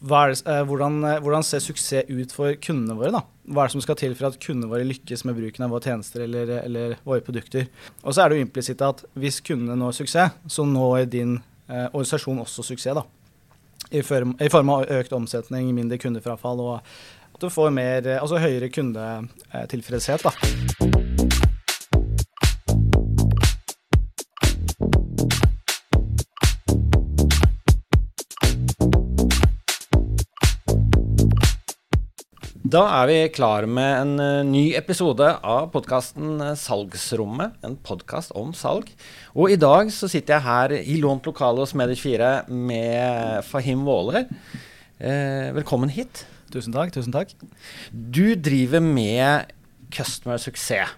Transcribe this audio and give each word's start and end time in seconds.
det, 0.00 0.46
eh, 0.46 0.64
hvordan, 0.64 1.04
eh, 1.04 1.20
hvordan 1.20 1.42
ser 1.42 1.58
suksess 1.58 2.08
ut 2.08 2.32
for 2.32 2.54
kundene 2.54 2.96
våre? 2.96 3.10
da? 3.10 3.22
Hva 3.48 3.64
er 3.64 3.66
det 3.66 3.72
som 3.72 3.80
skal 3.80 3.96
til 3.96 4.14
for 4.14 4.28
at 4.28 4.38
kundene 4.38 4.70
våre 4.70 4.86
lykkes 4.86 5.24
med 5.24 5.36
bruken 5.36 5.64
av 5.64 5.70
våre 5.70 5.82
tjenester 5.82 6.22
eller, 6.22 6.62
eller 6.62 6.96
våre 7.04 7.20
produkter? 7.20 7.68
Og 8.04 8.14
så 8.14 8.22
er 8.22 8.28
det 8.28 8.38
jo 8.38 8.46
implisitt 8.46 8.82
at 8.82 9.04
hvis 9.18 9.40
kundene 9.40 9.76
når 9.76 9.96
suksess, 9.98 10.36
så 10.46 10.66
når 10.66 11.08
din 11.10 11.38
eh, 11.68 11.88
organisasjon 11.92 12.38
også 12.44 12.62
suksess. 12.62 12.94
da. 12.94 13.02
I 13.90 14.02
form, 14.02 14.36
I 14.40 14.48
form 14.48 14.70
av 14.70 14.86
økt 14.86 15.12
omsetning, 15.12 15.72
mindre 15.74 15.98
kundefrafall 15.98 16.60
og 16.60 16.74
at 16.78 17.40
du 17.40 17.48
får 17.50 17.70
mer, 17.70 18.06
eh, 18.06 18.20
altså 18.20 18.38
høyere 18.38 18.68
kundetilfredshet. 18.68 20.22
da. 20.22 20.87
Da 32.68 32.80
er 32.98 33.06
vi 33.08 33.16
klar 33.32 33.64
med 33.70 33.92
en 33.96 34.10
eh, 34.20 34.44
ny 34.44 34.62
episode 34.76 35.24
av 35.24 35.70
podkasten 35.72 36.42
Salgsrommet. 36.58 37.54
En 37.64 37.78
podkast 37.80 38.34
om 38.36 38.50
salg. 38.52 38.90
Og 39.32 39.54
i 39.54 39.56
dag 39.56 39.88
så 39.94 40.08
sitter 40.10 40.34
jeg 40.34 40.44
her 40.44 40.74
i 40.76 40.98
lånt 41.00 41.24
lokale 41.30 41.62
hos 41.62 41.72
Medic 41.78 42.02
4 42.02 42.32
med 42.50 43.46
Fahim 43.48 43.86
Våler. 43.88 44.26
Eh, 45.00 45.48
velkommen 45.56 45.94
hit. 45.94 46.26
Tusen 46.52 46.74
takk. 46.76 46.92
tusen 46.92 47.14
takk. 47.14 47.32
Du 47.88 48.34
driver 48.34 48.84
med 48.84 49.54
customer 49.94 50.36
suksess. 50.42 50.92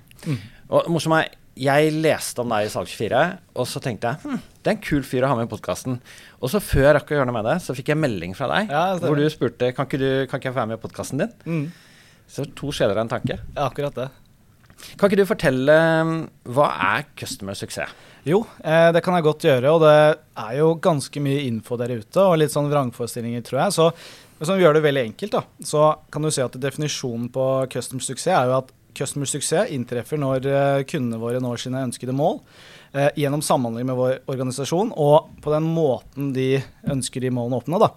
Og 0.72 0.90
morsomt 0.90 1.20
er, 1.20 1.36
jeg 1.60 1.94
leste 2.00 2.42
om 2.42 2.50
deg 2.50 2.66
i 2.66 2.72
Salg24, 2.72 3.22
og 3.54 3.68
så 3.68 3.84
tenkte 3.84 4.10
jeg 4.10 4.24
hm, 4.24 4.42
det 4.60 4.70
er 4.70 4.76
en 4.76 4.82
kul 4.84 5.04
fyr 5.06 5.24
å 5.24 5.30
ha 5.32 5.36
med 5.38 5.48
i 5.48 5.50
podkasten. 5.50 6.00
Og 6.40 6.52
så 6.52 6.60
før 6.60 6.86
jeg 6.86 6.96
rakk 6.98 7.12
å 7.12 7.16
gjøre 7.16 7.28
noe 7.30 7.36
med 7.38 7.48
det, 7.48 7.58
så 7.64 7.76
fikk 7.76 7.92
jeg 7.94 8.00
melding 8.00 8.34
fra 8.36 8.48
deg 8.50 8.72
Ja, 8.72 8.82
hvor 9.00 9.16
du 9.16 9.24
spurte 9.32 9.70
kan 9.76 9.88
ikke, 9.88 10.00
du, 10.00 10.10
kan 10.28 10.40
ikke 10.40 10.50
jeg 10.50 10.56
få 10.56 10.60
være 10.60 10.72
med 10.72 10.80
i 10.80 10.82
podkasten 10.82 11.22
din. 11.22 11.32
Mm. 11.48 11.64
Så 12.30 12.44
to 12.58 12.72
sjeler 12.74 12.98
av 12.98 13.06
en 13.06 13.14
tanke. 13.14 13.38
Ja, 13.54 13.70
akkurat 13.70 13.96
det. 13.96 14.10
Kan 14.96 15.10
ikke 15.10 15.20
du 15.20 15.28
fortelle 15.28 15.76
um, 16.00 16.14
hva 16.52 16.70
er 16.92 17.08
customer 17.18 17.56
suksess? 17.58 17.92
Jo, 18.28 18.42
eh, 18.60 18.90
det 18.92 19.00
kan 19.04 19.16
jeg 19.16 19.24
godt 19.24 19.46
gjøre. 19.48 19.72
Og 19.72 19.84
det 19.84 19.94
er 20.44 20.56
jo 20.58 20.74
ganske 20.82 21.22
mye 21.24 21.44
info 21.46 21.78
der 21.80 21.94
ute, 21.96 22.20
og 22.20 22.36
litt 22.40 22.52
sånn 22.52 22.68
vrangforestillinger, 22.72 23.44
tror 23.46 23.62
jeg. 23.62 23.76
Så 23.76 23.88
hvis 24.40 24.52
vi 24.52 24.64
gjør 24.64 24.76
det 24.76 24.84
veldig 24.84 25.06
enkelt, 25.10 25.36
da, 25.36 25.66
så 25.72 25.86
kan 26.12 26.24
du 26.24 26.30
se 26.32 26.44
at 26.44 26.60
definisjonen 26.60 27.30
på 27.32 27.46
customer 27.72 28.04
suksess 28.04 28.36
er 28.36 28.50
jo 28.50 28.58
at 28.60 28.74
customer 28.96 29.28
suksess 29.30 29.70
inntreffer 29.74 30.20
når 30.20 30.50
eh, 30.50 30.82
kundene 30.90 31.20
våre 31.22 31.40
når 31.42 31.64
sine 31.64 31.86
ønskede 31.86 32.14
mål. 32.16 32.40
Eh, 32.92 33.10
gjennom 33.22 33.42
samhandling 33.44 33.86
med 33.86 33.98
vår 33.98 34.14
organisasjon 34.30 34.92
og 34.98 35.30
på 35.42 35.52
den 35.54 35.66
måten 35.70 36.32
de 36.34 36.56
ønsker 36.90 37.22
de 37.22 37.32
målene 37.34 37.58
å 37.58 37.62
oppnå. 37.62 37.80
Da. 37.82 37.92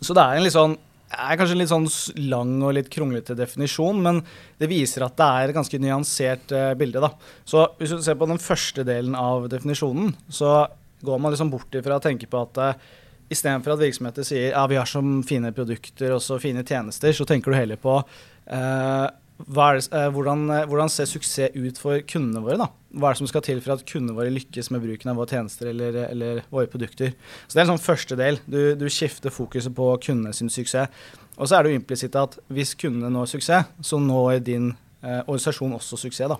Så 0.00 0.16
det 0.16 0.24
er 0.24 0.52
sånn 0.54 0.76
er 1.14 1.38
kanskje 1.38 1.54
en 1.54 1.60
litt 1.60 1.70
sånn 1.70 1.88
lang 2.30 2.54
og 2.64 2.74
litt 2.76 2.90
kronglete 2.92 3.36
definisjon, 3.38 4.00
men 4.02 4.20
det 4.58 4.70
viser 4.70 5.04
at 5.06 5.16
det 5.18 5.26
er 5.26 5.50
et 5.50 5.56
ganske 5.56 5.80
nyansert 5.82 6.54
eh, 6.54 6.72
bilde. 6.78 7.02
da. 7.04 7.12
Så 7.46 7.66
hvis 7.78 7.94
du 7.94 8.02
ser 8.02 8.18
på 8.18 8.28
den 8.30 8.42
første 8.42 8.84
delen 8.86 9.16
av 9.18 9.48
definisjonen, 9.52 10.14
så 10.28 10.64
går 11.04 11.20
man 11.20 11.34
liksom 11.34 11.52
bort 11.52 11.74
ifra 11.76 11.98
å 11.98 12.04
tenke 12.04 12.28
på 12.30 12.40
at 12.40 12.62
eh, 12.62 12.86
istedenfor 13.34 13.74
at 13.74 13.82
virksomheter 13.82 14.26
sier 14.26 14.52
ja, 14.52 14.64
vi 14.70 14.78
har 14.78 14.88
så 14.88 15.02
fine 15.26 15.52
produkter 15.56 16.16
og 16.16 16.22
så 16.24 16.38
fine 16.42 16.64
tjenester, 16.66 17.14
så 17.16 17.26
tenker 17.28 17.52
du 17.52 17.58
heller 17.58 17.80
på 17.80 17.98
eh, 18.00 19.06
det, 19.38 19.92
eh, 19.92 20.10
hvordan, 20.10 20.50
eh, 20.50 20.66
hvordan 20.66 20.90
ser 20.90 21.06
suksess 21.10 21.56
ut 21.56 21.78
for 21.78 21.98
kundene 22.00 22.42
våre? 22.42 22.56
da? 22.58 22.68
Hva 22.94 23.10
er 23.10 23.14
det 23.14 23.18
som 23.18 23.26
skal 23.26 23.42
til 23.42 23.60
for 23.60 23.74
at 23.74 23.84
kundene 23.84 24.14
våre 24.14 24.30
lykkes 24.30 24.70
med 24.70 24.82
bruken 24.82 25.10
av 25.10 25.16
våre 25.16 25.28
tjenester 25.28 25.66
eller, 25.72 26.08
eller 26.08 26.42
våre 26.50 26.66
produkter? 26.70 27.14
Så 27.48 27.54
Det 27.54 27.60
er 27.60 27.66
en 27.66 27.78
sånn 27.78 27.86
første 27.86 28.16
del. 28.16 28.38
Du, 28.46 28.74
du 28.74 28.86
skifter 28.86 29.30
fokuset 29.30 29.74
på 29.74 29.90
kundene 29.98 30.32
sin 30.32 30.48
suksess. 30.48 30.88
Og 31.36 31.48
så 31.48 31.58
er 31.58 31.64
det 31.64 31.72
jo 31.72 31.80
implisitt 31.80 32.14
at 32.14 32.38
hvis 32.48 32.76
kundene 32.78 33.10
når 33.10 33.26
suksess, 33.26 33.66
så 33.82 33.98
når 33.98 34.38
din 34.44 34.76
eh, 35.02 35.20
organisasjon 35.26 35.74
også 35.74 35.98
suksess. 35.98 36.30
da. 36.30 36.38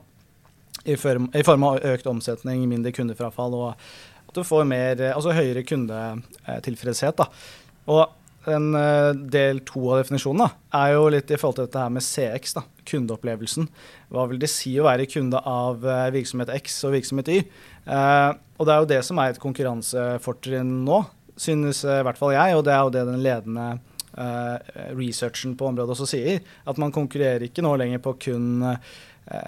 I 0.86 0.95
form, 0.97 1.31
I 1.34 1.42
form 1.42 1.64
av 1.64 1.83
økt 1.83 2.07
omsetning, 2.07 2.69
mindre 2.69 2.92
kundefrafall 2.92 3.55
og 3.55 3.70
at 4.29 4.35
du 4.35 4.42
får 4.46 4.67
mer, 4.67 5.01
eh, 5.01 5.14
altså 5.14 5.35
høyere 5.35 5.67
kundetilfredshet. 5.67 7.17
da. 7.17 7.27
Og 7.90 8.07
en 8.51 8.75
eh, 8.79 9.11
del 9.33 9.61
to 9.67 9.83
av 9.89 10.03
definisjonen 10.03 10.45
da, 10.45 10.49
er 10.81 10.95
jo 10.95 11.09
litt 11.13 11.31
i 11.33 11.39
forhold 11.41 11.59
til 11.59 11.69
dette 11.69 11.83
her 11.83 11.93
med 11.95 12.05
CX, 12.05 12.57
da, 12.59 12.65
kundeopplevelsen. 12.91 13.69
Hva 14.13 14.27
vil 14.31 14.41
det 14.43 14.51
si 14.53 14.75
å 14.79 14.87
være 14.89 15.09
kunde 15.11 15.41
av 15.41 15.85
eh, 15.87 16.09
virksomhet 16.15 16.53
X 16.59 16.83
og 16.89 16.97
virksomhet 16.97 17.31
Y? 17.33 17.43
Eh, 17.85 18.31
og 18.59 18.69
det 18.69 18.75
er 18.75 18.83
jo 18.83 18.91
det 18.93 19.03
som 19.07 19.21
er 19.21 19.33
et 19.33 19.43
konkurransefortrinn 19.43 20.81
nå, 20.87 21.03
synes 21.37 21.85
eh, 21.85 22.01
i 22.01 22.07
hvert 22.07 22.21
fall 22.21 22.35
jeg, 22.37 22.57
og 22.57 22.65
det 22.67 22.75
er 22.75 22.83
jo 22.83 22.95
det 22.95 23.05
den 23.09 23.25
ledende 23.25 23.67
eh, 24.13 24.75
researchen 24.95 25.57
på 25.59 25.71
området 25.71 25.97
også 25.97 26.09
sier. 26.15 26.45
At 26.69 26.81
man 26.81 26.95
konkurrerer 26.95 27.47
ikke 27.47 27.65
nå 27.65 27.75
lenger 27.81 28.03
på 28.05 28.17
kun 28.29 28.67
eh, 28.71 28.95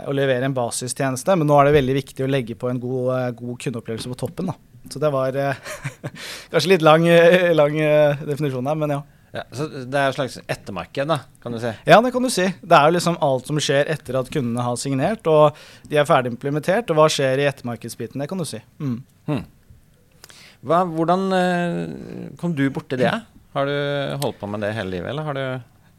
å 0.09 0.15
levere 0.17 0.49
en 0.49 0.57
basistjeneste, 0.57 1.37
men 1.37 1.49
nå 1.49 1.59
er 1.61 1.69
det 1.69 1.77
veldig 1.81 1.99
viktig 2.01 2.25
å 2.25 2.31
legge 2.31 2.57
på 2.59 2.71
en 2.71 2.81
god, 2.81 3.37
god 3.39 3.61
kundeopplevelse 3.67 4.13
på 4.13 4.21
toppen. 4.25 4.53
da. 4.53 4.76
Så 4.93 5.03
det 5.03 5.11
var 5.13 5.37
eh, 5.37 5.59
kanskje 6.53 6.73
litt 6.75 6.85
lang, 6.85 7.07
eh, 7.09 7.53
lang 7.57 7.79
eh, 7.81 8.25
definisjon 8.27 8.67
her, 8.71 8.79
men 8.79 8.97
ja. 8.97 9.03
Ja, 9.37 9.43
så 9.53 9.67
det 9.69 10.01
er 10.01 10.09
et 10.09 10.17
slags 10.17 10.39
ettermarked, 10.49 11.11
da, 11.11 11.19
kan 11.43 11.53
du 11.53 11.59
si. 11.61 11.69
Ja, 11.85 11.99
det 12.01 12.13
kan 12.15 12.25
du 12.25 12.31
si. 12.33 12.47
Det 12.47 12.77
er 12.77 12.87
jo 12.89 12.95
liksom 12.95 13.19
alt 13.21 13.51
som 13.51 13.59
skjer 13.61 13.91
etter 13.93 14.17
at 14.17 14.31
kundene 14.33 14.65
har 14.65 14.79
signert 14.81 15.29
og 15.29 15.59
de 15.91 15.99
er 16.01 16.09
ferdig 16.09 16.33
implementert. 16.33 16.89
Og 16.89 16.97
hva 16.97 17.09
skjer 17.13 17.43
i 17.43 17.49
ettermarkedsbiten, 17.51 18.23
det 18.23 18.31
kan 18.31 18.41
du 18.41 18.47
si. 18.49 18.63
Mm. 18.81 18.95
Hmm. 19.29 19.43
Hva, 20.65 20.81
hvordan 20.89 21.27
kom 22.41 22.57
du 22.57 22.65
borti 22.73 22.97
det? 23.03 23.13
Har 23.53 23.69
du 23.69 23.77
holdt 24.23 24.41
på 24.41 24.49
med 24.49 24.65
det 24.65 24.73
hele 24.79 24.95
livet, 24.95 25.11
eller 25.13 25.29
har 25.29 25.37
du 25.37 25.45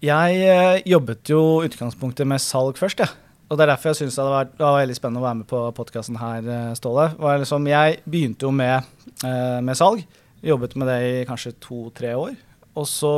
Jeg 0.07 0.81
jobbet 0.89 1.29
jo 1.29 1.43
utgangspunktet 1.67 2.25
med 2.25 2.41
salg 2.41 2.81
først, 2.81 3.05
jeg. 3.05 3.26
Og 3.47 3.56
det 3.56 3.63
er 3.63 3.72
derfor 3.72 3.94
jeg 3.94 4.02
syns 4.02 4.18
det, 4.19 4.25
det 4.58 4.66
var 4.66 4.81
veldig 4.81 4.97
spennende 4.97 5.22
å 5.22 5.28
være 5.28 5.40
med 5.40 5.47
på 5.47 5.62
podkasten 5.78 6.19
her, 6.19 6.50
eh, 6.52 6.74
Ståle. 6.75 7.08
Liksom, 7.16 7.69
jeg 7.72 8.02
begynte 8.03 8.44
jo 8.44 8.52
med, 8.52 8.84
eh, 9.24 9.59
med 9.63 9.80
salg. 9.80 10.03
Jobbet 10.44 10.75
med 10.75 10.91
det 10.91 11.00
i 11.08 11.25
kanskje 11.25 11.56
to-tre 11.63 12.13
år. 12.13 12.35
Og 12.75 12.85
så 12.85 13.13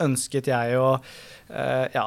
ønsket 0.00 0.48
jeg 0.52 0.78
å 0.78 0.94
eh, 1.50 1.88
ja, 1.92 2.06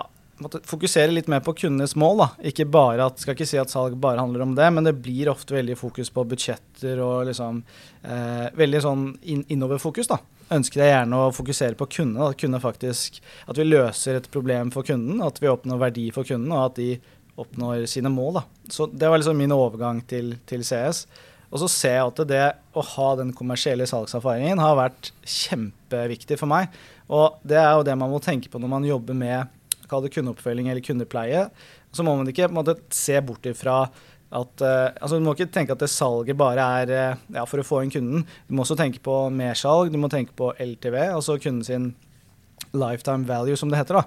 fokusere 0.66 1.14
litt 1.14 1.28
mer 1.28 1.44
på 1.44 1.54
kundenes 1.54 1.96
mål. 2.00 2.24
da. 2.24 2.28
Ikke 2.50 2.66
bare 2.66 3.06
at, 3.06 3.20
skal 3.20 3.36
ikke 3.36 3.48
si 3.50 3.60
at 3.60 3.72
salg 3.72 3.98
bare 4.02 4.22
handler 4.24 4.46
om 4.46 4.56
det, 4.56 4.70
men 4.74 4.88
det 4.88 4.96
blir 5.04 5.32
ofte 5.32 5.56
veldig 5.56 5.78
fokus 5.78 6.10
på 6.10 6.26
budsjetter 6.26 7.02
og 7.04 7.28
liksom 7.30 7.64
eh, 8.04 8.48
veldig 8.56 8.82
sånn 8.84 9.10
inn, 9.24 9.44
innoverfokus. 9.54 10.08
da. 10.08 10.20
Ønsket 10.54 10.84
jeg 10.84 10.94
gjerne 10.94 11.20
å 11.20 11.34
fokusere 11.34 11.78
på 11.80 11.90
kundene. 12.00 12.30
At, 12.30 12.40
kunde 12.40 12.94
at 13.52 13.60
vi 13.60 13.68
løser 13.68 14.20
et 14.20 14.32
problem 14.32 14.72
for 14.72 14.88
kunden, 14.88 15.22
at 15.22 15.40
vi 15.42 15.52
oppnår 15.52 15.90
verdi 15.90 16.08
for 16.16 16.28
kunden, 16.28 16.52
og 16.52 16.72
at 16.72 16.80
de 16.82 16.96
oppnår 17.40 17.86
sine 17.90 18.12
mål. 18.14 18.40
da. 18.40 18.44
Så 18.70 18.88
Det 18.88 19.10
var 19.10 19.18
liksom 19.18 19.38
min 19.38 19.52
overgang 19.52 20.02
til, 20.08 20.38
til 20.46 20.64
CS. 20.64 21.06
Og 21.54 21.60
så 21.62 21.68
ser 21.70 22.00
jeg 22.00 22.08
at 22.10 22.22
det 22.28 22.46
å 22.74 22.82
ha 22.82 23.10
den 23.20 23.34
kommersielle 23.38 23.86
salgserfaringen 23.86 24.62
har 24.62 24.78
vært 24.80 25.12
kjempeviktig 25.22 26.40
for 26.40 26.50
meg. 26.50 26.74
Og 27.14 27.38
det 27.46 27.60
er 27.62 27.76
jo 27.78 27.86
det 27.86 27.98
man 28.00 28.10
må 28.10 28.22
tenke 28.24 28.50
på 28.50 28.62
når 28.62 28.72
man 28.72 28.88
jobber 28.88 29.18
med 29.18 29.60
kundeoppfølging 29.94 30.72
eller 30.72 30.82
kundepleie. 30.82 31.46
Så 31.94 32.02
må 32.02 32.16
man 32.18 32.30
ikke 32.30 32.50
måte, 32.50 32.80
se 32.90 33.20
bort 33.22 33.46
ifra 33.46 33.84
at 34.34 34.64
uh, 34.66 34.90
altså 34.98 35.20
Du 35.20 35.22
må 35.22 35.36
ikke 35.36 35.52
tenke 35.54 35.76
at 35.76 35.84
det 35.84 35.92
salget 35.94 36.34
bare 36.34 36.64
er 36.82 36.90
uh, 37.14 37.20
ja, 37.36 37.44
for 37.46 37.62
å 37.62 37.68
få 37.68 37.84
inn 37.84 37.94
kunden. 37.94 38.26
Du 38.48 38.56
må 38.56 38.64
også 38.64 38.78
tenke 38.80 38.98
på 39.04 39.28
mersalg, 39.30 39.92
du 39.94 40.00
må 40.02 40.10
tenke 40.10 40.34
på 40.34 40.50
LTV, 40.58 40.98
altså 41.14 41.38
kunden 41.38 41.62
sin 41.68 41.92
lifetime 42.74 43.28
value, 43.28 43.58
som 43.58 43.70
det 43.70 43.78
heter. 43.78 43.94
da. 43.94 44.04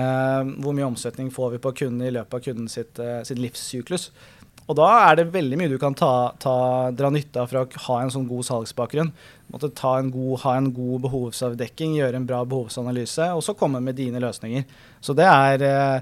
Eh, 0.00 0.54
hvor 0.64 0.76
mye 0.76 0.88
omsetning 0.88 1.30
får 1.32 1.56
vi 1.56 1.58
på 1.62 1.74
kunden 1.82 2.06
i 2.06 2.14
løpet 2.14 2.34
av 2.34 2.40
kunden 2.40 2.68
sitt, 2.68 2.98
eh, 2.98 3.22
sitt 3.22 3.38
livssyklus. 3.38 4.10
Og 4.66 4.74
da 4.74 4.86
er 5.06 5.20
det 5.20 5.30
veldig 5.30 5.58
mye 5.60 5.70
du 5.70 5.78
kan 5.78 5.94
ta, 5.94 6.32
ta, 6.42 6.90
dra 6.90 7.10
nytte 7.14 7.38
av 7.38 7.50
for 7.50 7.60
å 7.60 7.82
ha 7.86 7.98
en 8.02 8.10
sånn 8.10 8.26
god 8.26 8.46
salgsbakgrunn. 8.48 9.12
Måtte 9.52 9.70
en 9.70 10.10
god, 10.10 10.40
ha 10.42 10.56
en 10.56 10.72
god 10.74 11.04
behovsavdekking, 11.04 11.94
gjøre 12.00 12.18
en 12.18 12.26
bra 12.26 12.40
behovsanalyse, 12.44 13.28
og 13.36 13.44
så 13.46 13.54
komme 13.54 13.80
med 13.80 13.94
dine 13.94 14.18
løsninger. 14.18 14.64
Så 15.00 15.14
det 15.14 15.28
er 15.28 15.62
eh, 15.62 16.00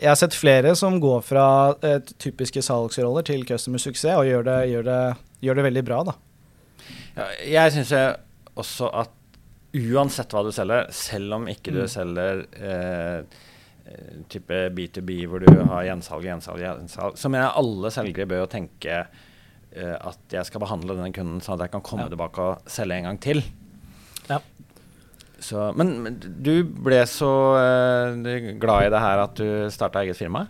Jeg 0.00 0.08
har 0.08 0.16
sett 0.16 0.34
flere 0.34 0.74
som 0.74 0.98
går 0.98 1.20
fra 1.20 1.76
eh, 1.84 2.00
typiske 2.18 2.62
salgsroller 2.64 3.22
til 3.22 3.44
customer 3.46 3.78
suksess, 3.78 4.16
og 4.16 4.26
gjør 4.26 4.48
det, 4.48 4.58
gjør 4.72 4.88
det, 4.88 5.00
gjør 5.44 5.60
det 5.60 5.68
veldig 5.68 5.84
bra, 5.84 6.02
da. 6.10 6.16
ja, 7.20 7.30
Jeg 7.44 7.76
syns 7.76 7.94
også 8.56 8.90
at 9.04 9.19
uansett 9.74 10.32
hva 10.34 10.42
du 10.46 10.50
selger, 10.54 10.88
selv 10.90 11.34
om 11.38 11.48
ikke 11.50 11.70
du 11.74 11.80
Mm. 11.84 11.88
selger 11.88 12.40
eh, 12.58 13.18
eh, 13.86 14.14
type 14.28 14.60
B2B 14.74 15.26
hvor 15.30 15.40
du 15.44 15.50
har 15.70 15.84
gjensalg, 15.86 16.24
gjensalg, 16.26 16.58
gjensalg, 16.62 17.16
så 17.18 17.28
mener 17.30 17.46
jeg 17.48 17.58
alle 17.62 17.90
selgere 17.94 18.26
bør 18.30 18.42
jo 18.44 18.50
tenke 18.50 18.96
eh, 19.72 19.96
at 20.00 20.18
jeg 20.34 20.44
skal 20.48 20.60
behandle 20.64 20.96
denne 20.98 21.12
kunden 21.14 21.40
sånn 21.40 21.54
at 21.60 21.68
jeg 21.68 21.74
kan 21.76 21.82
komme 21.86 22.08
Ja. 22.08 22.08
tilbake 22.14 22.38
og 22.42 22.62
selge 22.66 22.96
en 22.98 23.04
gang 23.10 23.20
til. 23.22 23.42
Ja. 24.28 24.40
Så, 25.40 25.70
men, 25.78 25.94
men 26.04 26.18
du 26.20 26.64
ble 26.64 26.98
så 27.08 27.30
eh, 27.56 28.52
glad 28.60 28.86
i 28.88 28.90
det 28.92 29.00
her 29.00 29.22
at 29.24 29.38
du 29.38 29.70
starta 29.72 30.02
eget 30.02 30.18
firma? 30.18 30.46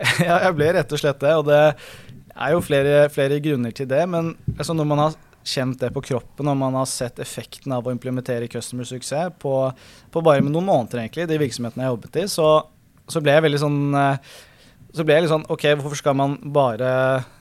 Ja, 0.24 0.40
jeg 0.48 0.56
ble 0.56 0.72
rett 0.74 0.90
og 0.92 0.98
slett 0.98 1.20
det. 1.22 1.34
Og 1.38 1.44
det 1.46 1.60
er 2.34 2.50
jo 2.56 2.64
flere, 2.66 3.04
flere 3.14 3.38
grunner 3.44 3.70
til 3.76 3.86
det. 3.86 4.00
Men 4.10 4.32
altså 4.58 4.74
når 4.74 4.88
man 4.90 4.98
har 5.04 5.14
kjent 5.44 5.80
det 5.82 5.92
på 5.94 6.02
kroppen, 6.08 6.48
og 6.48 6.56
man 6.58 6.78
har 6.78 6.88
sett 6.88 7.20
effekten 7.22 7.74
av 7.76 7.86
å 7.86 7.92
implementere 7.92 8.48
customer 8.50 8.88
suksess 8.88 9.36
på, 9.40 9.54
på 10.10 10.24
bare 10.24 10.42
med 10.44 10.54
noen 10.54 10.70
måneder, 10.70 11.04
egentlig, 11.04 11.28
de 11.30 11.40
virksomhetene 11.42 11.84
jeg 11.84 11.90
har 11.90 11.96
jobbet 11.96 12.18
i, 12.22 12.26
så, 12.32 12.48
så 13.12 13.22
ble 13.24 13.36
jeg 13.36 13.46
veldig 13.46 13.62
sånn 13.62 13.80
eh, 14.00 14.34
så 14.94 15.02
ble 15.02 15.16
jeg 15.16 15.24
litt 15.24 15.32
sånn 15.32 15.46
OK, 15.50 15.64
hvorfor 15.80 15.98
skal 15.98 16.14
man 16.14 16.36
bare 16.54 16.88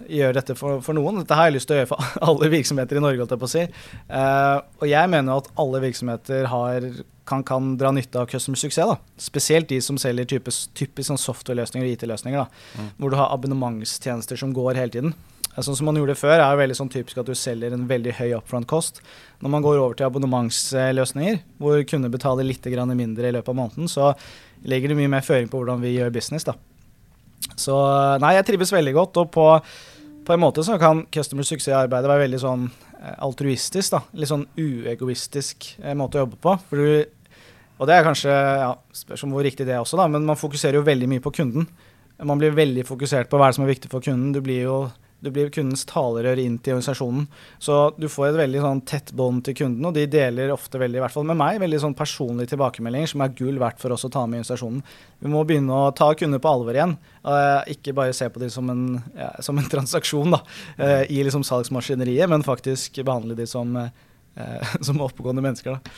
gjøre 0.09 0.39
dette 0.39 0.55
for, 0.57 0.79
for 0.81 0.97
noen? 0.97 1.19
Dette 1.21 1.37
har 1.37 1.49
jeg 1.49 1.59
lyst 1.59 1.69
til 1.69 1.75
å 1.75 1.81
gjøre 1.81 1.89
for 1.91 2.13
alle 2.29 2.49
virksomheter 2.49 2.97
i 2.97 3.03
Norge, 3.03 3.19
holdt 3.21 3.35
jeg 3.35 3.41
på 3.43 3.49
å 3.49 3.51
si. 3.51 3.65
Uh, 4.09 4.57
og 4.81 4.87
jeg 4.89 5.11
mener 5.13 5.29
jo 5.29 5.43
at 5.43 5.51
alle 5.61 5.83
virksomheter 5.83 6.49
har, 6.49 6.87
kan, 7.29 7.45
kan, 7.45 7.75
dra 7.77 7.91
nytte 7.93 8.23
av 8.23 8.31
customer 8.31 8.57
suksess. 8.57 8.89
da. 8.89 8.97
Spesielt 9.21 9.69
de 9.69 9.77
som 9.85 10.01
selger 10.01 10.31
typisk, 10.33 10.73
typisk 10.79 11.11
sånn 11.11 11.21
software-løsninger 11.21 11.85
og 11.85 11.93
IT-løsninger. 11.93 12.41
da, 12.41 12.81
mm. 12.81 12.89
Hvor 12.97 13.13
du 13.13 13.19
har 13.21 13.29
abonnementstjenester 13.37 14.41
som 14.41 14.55
går 14.57 14.81
hele 14.81 14.95
tiden. 14.97 15.13
Sånn 15.53 15.77
som 15.77 15.85
man 15.85 15.97
gjorde 15.99 16.15
før, 16.17 16.39
er 16.39 16.49
jo 16.49 16.61
veldig 16.63 16.75
sånn 16.79 16.89
typisk 16.89 17.19
at 17.21 17.27
du 17.29 17.35
selger 17.37 17.75
en 17.75 17.85
veldig 17.89 18.15
høy 18.17 18.31
upfront 18.39 18.65
cost. 18.69 19.03
Når 19.43 19.51
man 19.53 19.65
går 19.65 19.77
over 19.77 19.97
til 19.99 20.07
abonnementsløsninger, 20.07 21.41
hvor 21.61 21.83
kunder 21.89 22.09
betaler 22.09 22.47
litt 22.47 22.65
mindre 22.65 23.29
i 23.29 23.35
løpet 23.35 23.49
av 23.49 23.59
måneden, 23.59 23.87
så 23.87 24.13
legger 24.65 24.89
det 24.89 24.97
mye 24.97 25.11
mer 25.13 25.21
føring 25.21 25.49
på 25.51 25.61
hvordan 25.61 25.81
vi 25.83 25.93
gjør 25.93 26.09
business. 26.09 26.43
da. 26.43 26.55
Så 27.55 27.75
nei, 28.23 28.33
jeg 28.37 28.47
trives 28.47 28.73
veldig 28.73 28.93
godt. 28.97 29.17
Og 29.21 29.29
på, 29.33 29.45
på 30.25 30.33
en 30.33 30.41
måte 30.41 30.63
så 30.65 30.79
kan 30.81 31.05
customer 31.13 31.45
suksess-arbeidet 31.45 32.09
være 32.09 32.25
veldig 32.25 32.41
sånn 32.41 32.67
eh, 32.69 33.17
altruistisk. 33.21 33.93
da, 33.93 34.01
Litt 34.17 34.31
sånn 34.31 34.47
uegoistisk 34.57 35.75
eh, 35.83 35.93
måte 35.93 36.17
å 36.17 36.25
jobbe 36.25 36.41
på. 36.41 36.55
For 36.69 36.81
du, 36.81 37.37
og 37.77 37.89
det 37.89 37.97
er 37.97 38.05
kanskje 38.07 38.33
ja, 38.33 38.73
Spørs 38.95 39.25
om 39.25 39.33
hvor 39.35 39.45
riktig 39.45 39.67
det 39.67 39.75
er 39.75 39.83
også, 39.83 39.99
da, 39.99 40.09
men 40.09 40.25
man 40.25 40.39
fokuserer 40.39 40.79
jo 40.79 40.87
veldig 40.87 41.09
mye 41.11 41.23
på 41.23 41.33
kunden. 41.35 41.69
Man 42.23 42.39
blir 42.39 42.55
veldig 42.55 42.85
fokusert 42.87 43.29
på 43.29 43.39
hva 43.41 43.49
som 43.53 43.65
er 43.65 43.73
viktig 43.73 43.89
for 43.91 44.03
kunden. 44.05 44.31
Du 44.35 44.39
blir 44.41 44.65
jo 44.65 44.77
du 45.23 45.29
blir 45.31 45.51
kundens 45.53 45.85
talerør 45.87 46.39
inn 46.43 46.57
til 46.59 46.75
organisasjonen. 46.75 47.27
Så 47.63 47.77
du 47.95 48.09
får 48.11 48.29
et 48.29 48.39
veldig 48.41 48.63
sånn 48.65 48.81
tett 48.89 49.13
bånd 49.15 49.45
til 49.47 49.55
kunden, 49.61 49.87
og 49.87 49.95
de 49.95 50.03
deler 50.11 50.51
ofte 50.51 50.81
veldig, 50.81 50.99
i 50.99 51.03
hvert 51.05 51.15
fall 51.15 51.27
med 51.29 51.39
meg, 51.39 51.61
veldig 51.63 51.79
sånn 51.85 51.97
personlige 51.97 52.53
tilbakemeldinger 52.53 53.13
som 53.13 53.23
er 53.23 53.35
gull 53.37 53.59
verdt 53.61 53.79
for 53.81 53.95
oss 53.95 54.03
å 54.03 54.11
ta 54.11 54.25
med 54.27 54.41
i 54.41 54.43
organisasjonen. 54.43 54.83
Vi 55.23 55.31
må 55.31 55.45
begynne 55.47 55.79
å 55.79 55.91
ta 55.95 56.11
kunder 56.19 56.43
på 56.43 56.51
alvor 56.51 56.75
igjen, 56.75 56.97
og 57.23 57.71
ikke 57.71 57.95
bare 57.95 58.15
se 58.17 58.27
på 58.27 58.43
dem 58.43 58.51
som 58.53 58.71
en, 58.73 58.87
ja, 59.15 59.31
som 59.45 59.59
en 59.59 59.69
transaksjon 59.75 60.35
da, 60.35 60.43
uh, 60.81 61.03
i 61.07 61.21
liksom 61.23 61.45
salgsmaskineriet, 61.47 62.27
men 62.31 62.43
faktisk 62.43 62.99
behandle 63.03 63.39
dem 63.39 63.47
som 63.47 63.77
uh, 63.79 63.91
som 64.81 65.01
oppegående 65.05 65.43
mennesker. 65.45 65.77
Da. 65.77 65.93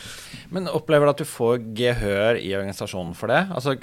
Men 0.53 0.69
opplever 0.71 1.07
du 1.07 1.13
at 1.13 1.23
du 1.23 1.27
får 1.29 1.61
gehør 1.77 2.39
i 2.41 2.51
organisasjonen 2.57 3.15
for 3.17 3.31
det? 3.31 3.45
Altså 3.55 3.77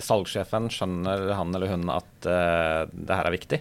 Salgssjefen, 0.00 0.70
skjønner 0.72 1.30
han 1.36 1.54
eller 1.54 1.74
hun 1.74 1.86
at 1.92 2.28
uh, 2.28 2.88
det 2.90 3.18
her 3.20 3.28
er 3.28 3.36
viktig? 3.36 3.60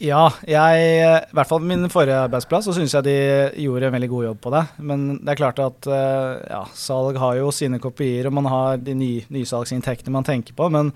Ja, 0.00 0.30
jeg, 0.48 0.84
i 1.28 1.34
hvert 1.36 1.48
fall 1.48 1.60
på 1.60 1.68
min 1.68 1.84
forrige 1.92 2.22
arbeidsplass 2.24 2.64
så 2.70 2.72
syns 2.72 2.94
jeg 2.96 3.04
de 3.04 3.16
gjorde 3.66 3.90
en 3.90 3.92
veldig 3.92 4.08
god 4.08 4.24
jobb 4.30 4.38
på 4.46 4.52
det. 4.54 4.62
Men 4.88 5.02
det 5.18 5.34
er 5.34 5.40
klart 5.42 5.60
at 5.60 5.88
eh, 5.92 6.38
ja, 6.48 6.62
salg 6.72 7.18
har 7.20 7.36
jo 7.36 7.50
sine 7.52 7.76
kopier, 7.82 8.30
og 8.30 8.36
man 8.38 8.48
har 8.48 8.80
de 8.80 8.94
ny, 8.96 9.10
nysalgsinntektene 9.28 10.14
man 10.14 10.24
tenker 10.24 10.56
på. 10.56 10.70
Men 10.72 10.88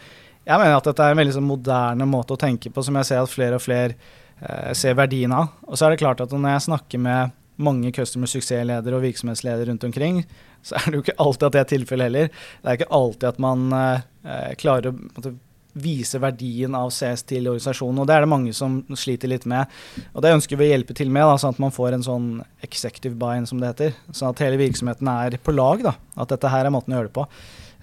jeg 0.49 0.57
mener 0.57 0.79
at 0.79 0.89
dette 0.89 1.05
er 1.05 1.13
en 1.13 1.21
veldig 1.21 1.37
sånn 1.37 1.51
moderne 1.51 2.09
måte 2.09 2.33
å 2.33 2.41
tenke 2.41 2.73
på, 2.73 2.87
som 2.87 2.97
jeg 2.97 3.11
ser 3.11 3.21
at 3.21 3.35
flere 3.35 3.61
og 3.61 3.65
flere 3.67 3.93
eh, 4.41 4.73
ser 4.73 4.97
verdien 4.97 5.37
av. 5.37 5.53
Og 5.69 5.77
så 5.77 5.85
er 5.85 5.93
det 5.93 6.01
klart 6.01 6.25
at 6.25 6.33
når 6.33 6.57
jeg 6.57 6.67
snakker 6.71 7.05
med 7.05 7.37
mange 7.61 7.93
customer 7.95 8.31
suksessledere 8.31 8.97
og 8.97 9.05
virksomhetsledere 9.05 9.69
rundt 9.69 9.85
omkring, 9.85 10.25
så 10.65 10.81
er 10.81 10.89
det 10.89 10.97
jo 10.97 11.05
ikke 11.05 11.21
alltid 11.21 11.51
at 11.51 11.59
det 11.59 11.67
er 11.67 11.73
tilfellet 11.77 12.09
heller. 12.09 12.33
Det 12.63 12.73
er 12.73 12.81
ikke 12.81 12.95
alltid 13.05 13.35
at 13.35 13.49
man 13.53 13.69
eh, 13.77 14.55
klarer 14.65 14.97
å 14.97 15.35
vise 15.75 16.21
verdien 16.23 16.75
av 16.79 16.93
CS 16.95 17.25
til 17.27 17.49
organisasjonen. 17.51 18.01
og 18.01 18.07
Det 18.07 18.15
er 18.15 18.25
det 18.25 18.31
mange 18.31 18.53
som 18.55 18.81
sliter 18.95 19.31
litt 19.31 19.47
med. 19.51 19.67
og 20.15 20.23
Det 20.23 20.35
ønsker 20.37 20.57
vi 20.61 20.69
å 20.69 20.73
hjelpe 20.73 20.95
til 20.95 21.11
med, 21.11 21.27
da, 21.27 21.37
sånn 21.41 21.57
at 21.57 21.63
man 21.63 21.75
får 21.75 21.97
en 21.97 22.07
sånn 22.07 22.29
executive 22.63 23.19
buy-in, 23.19 23.47
som 23.47 23.61
det 23.61 23.73
heter. 23.73 23.99
Sånn 24.13 24.31
at 24.31 24.43
hele 24.45 24.61
virksomheten 24.61 25.11
er 25.11 25.39
på 25.43 25.55
lag. 25.55 25.83
da, 25.83 25.95
At 26.17 26.29
dette 26.29 26.53
her 26.53 26.67
er 26.67 26.75
måten 26.75 26.95
å 26.95 27.01
gjøre 27.01 27.11
det 27.11 27.19
på. 27.19 27.27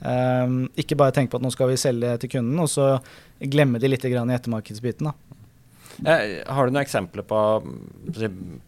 Um, 0.02 0.64
ikke 0.82 0.98
bare 0.98 1.14
tenke 1.14 1.30
på 1.30 1.38
at 1.38 1.44
nå 1.46 1.52
skal 1.54 1.70
vi 1.70 1.78
selge 1.78 2.16
til 2.24 2.32
kunden, 2.38 2.58
og 2.64 2.72
så 2.72 2.96
glemme 3.38 3.78
de 3.78 3.92
litt 3.92 4.06
i 4.06 4.14
ettermarkedsbiten. 4.16 5.12
da. 5.12 5.14
Eh, 6.06 6.42
har 6.48 6.66
du 6.66 6.72
noen 6.72 6.82
eksempler 6.82 7.26
på, 7.28 7.40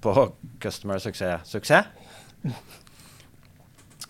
på 0.02 0.14
customer 0.62 1.00
suksess? 1.00 1.48
suksess? 1.50 1.86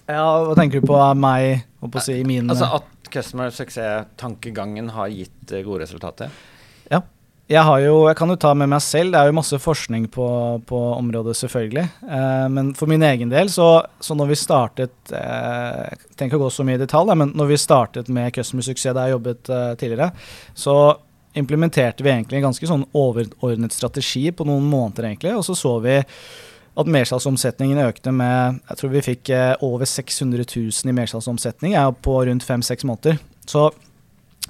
Ja, 0.03 0.25
hva 0.43 0.55
tenker 0.57 0.81
du 0.81 0.87
på 0.89 0.97
meg? 1.15 1.63
På 1.79 2.01
si, 2.03 2.17
min, 2.27 2.49
altså 2.51 2.67
at 2.79 2.92
customer 3.13 3.53
success-tankegangen 3.53 4.89
har 4.95 5.11
gitt 5.13 5.51
eh, 5.51 5.63
gode 5.65 5.85
resultater? 5.85 6.33
Ja. 6.91 7.03
Jeg, 7.51 7.83
jo, 7.83 7.95
jeg, 8.07 8.15
kan 8.15 8.31
jo 8.31 8.37
ta 8.39 8.53
med 8.55 8.69
meg 8.71 8.79
selv, 8.81 9.11
det 9.11 9.19
er 9.19 9.27
jo 9.27 9.35
masse 9.35 9.57
forskning 9.59 10.05
på, 10.13 10.25
på 10.63 10.79
området, 10.95 11.35
selvfølgelig. 11.41 11.83
Eh, 12.07 12.45
men 12.55 12.71
for 12.77 12.89
min 12.89 13.03
egen 13.03 13.33
del, 13.33 13.51
så, 13.51 13.83
så 13.99 14.15
når 14.15 14.31
vi 14.31 14.37
startet 14.39 15.11
eh, 15.11 15.91
Jeg 16.15 16.31
å 16.33 16.39
gå 16.45 16.49
så 16.53 16.63
mye 16.63 16.79
i 16.79 16.81
detalj, 16.81 17.11
men 17.19 17.33
når 17.35 17.51
vi 17.51 17.59
startet 17.59 18.11
med 18.13 18.31
customer 18.35 18.63
suksess 18.63 18.95
der 18.95 19.09
jeg 19.09 19.17
jobbet 19.17 19.51
eh, 19.51 19.73
tidligere, 19.81 20.09
så 20.55 20.77
implementerte 21.35 22.05
vi 22.05 22.13
egentlig 22.13 22.39
en 22.39 22.47
ganske 22.47 22.69
sånn 22.69 22.87
overordnet 22.95 23.75
strategi 23.75 24.29
på 24.31 24.47
noen 24.47 24.65
måneder, 24.69 25.09
egentlig. 25.09 25.35
Og 25.35 25.43
så 25.43 25.57
så 25.57 25.75
vi 25.83 25.99
at 26.73 26.89
mersalgsomsetningen 26.89 27.81
økte 27.85 28.11
med 28.15 28.59
Jeg 28.69 28.79
tror 28.79 28.93
vi 28.93 29.05
fikk 29.05 29.29
eh, 29.33 29.53
over 29.61 29.85
600 29.89 30.45
000 30.45 30.89
i 30.89 30.95
mersalgsomsetning 30.97 31.75
på 32.01 32.19
rundt 32.25 32.45
fem-seks 32.45 32.85
måneder. 32.89 33.19
Så 33.45 33.69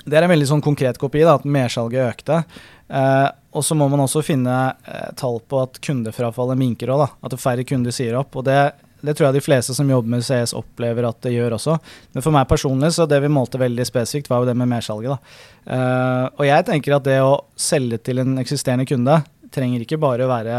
det 0.04 0.18
er 0.18 0.26
en 0.26 0.34
veldig 0.34 0.50
sånn 0.50 0.64
konkret 0.64 0.98
kopi, 1.00 1.24
da, 1.24 1.36
at 1.38 1.48
mersalget 1.48 2.08
økte. 2.08 2.44
Eh, 2.88 3.28
og 3.54 3.66
så 3.66 3.76
må 3.78 3.88
man 3.92 4.04
også 4.04 4.24
finne 4.26 4.56
eh, 4.88 5.12
tall 5.20 5.40
på 5.48 5.62
at 5.66 5.78
kundefrafallet 5.84 6.60
minker 6.60 6.92
òg, 6.96 7.06
at 7.22 7.38
færre 7.42 7.66
kunder 7.68 7.94
sier 7.96 8.18
opp. 8.20 8.36
og 8.40 8.48
det, 8.48 8.58
det 9.04 9.16
tror 9.18 9.30
jeg 9.30 9.38
de 9.38 9.44
fleste 9.46 9.76
som 9.76 9.90
jobber 9.90 10.16
med 10.16 10.26
CS 10.26 10.56
opplever 10.58 11.08
at 11.10 11.20
det 11.26 11.36
gjør 11.36 11.58
også. 11.60 11.78
Men 12.16 12.26
for 12.26 12.36
meg 12.36 12.48
personlig, 12.50 12.94
så 12.96 13.08
det 13.10 13.20
vi 13.24 13.32
målte 13.32 13.62
veldig 13.62 13.86
spesifikt, 13.88 14.32
var 14.32 14.42
jo 14.42 14.50
det 14.50 14.58
med 14.60 14.72
mersalget. 14.72 15.34
Uh, 15.68 16.32
og 16.40 16.44
jeg 16.48 16.66
tenker 16.68 16.96
at 16.96 17.06
det 17.08 17.20
å 17.24 17.38
selge 17.60 18.00
til 18.04 18.24
en 18.24 18.38
eksisterende 18.40 18.88
kunde 18.88 19.20
trenger 19.54 19.84
ikke 19.84 20.00
bare 20.02 20.26
å 20.26 20.32
være 20.32 20.58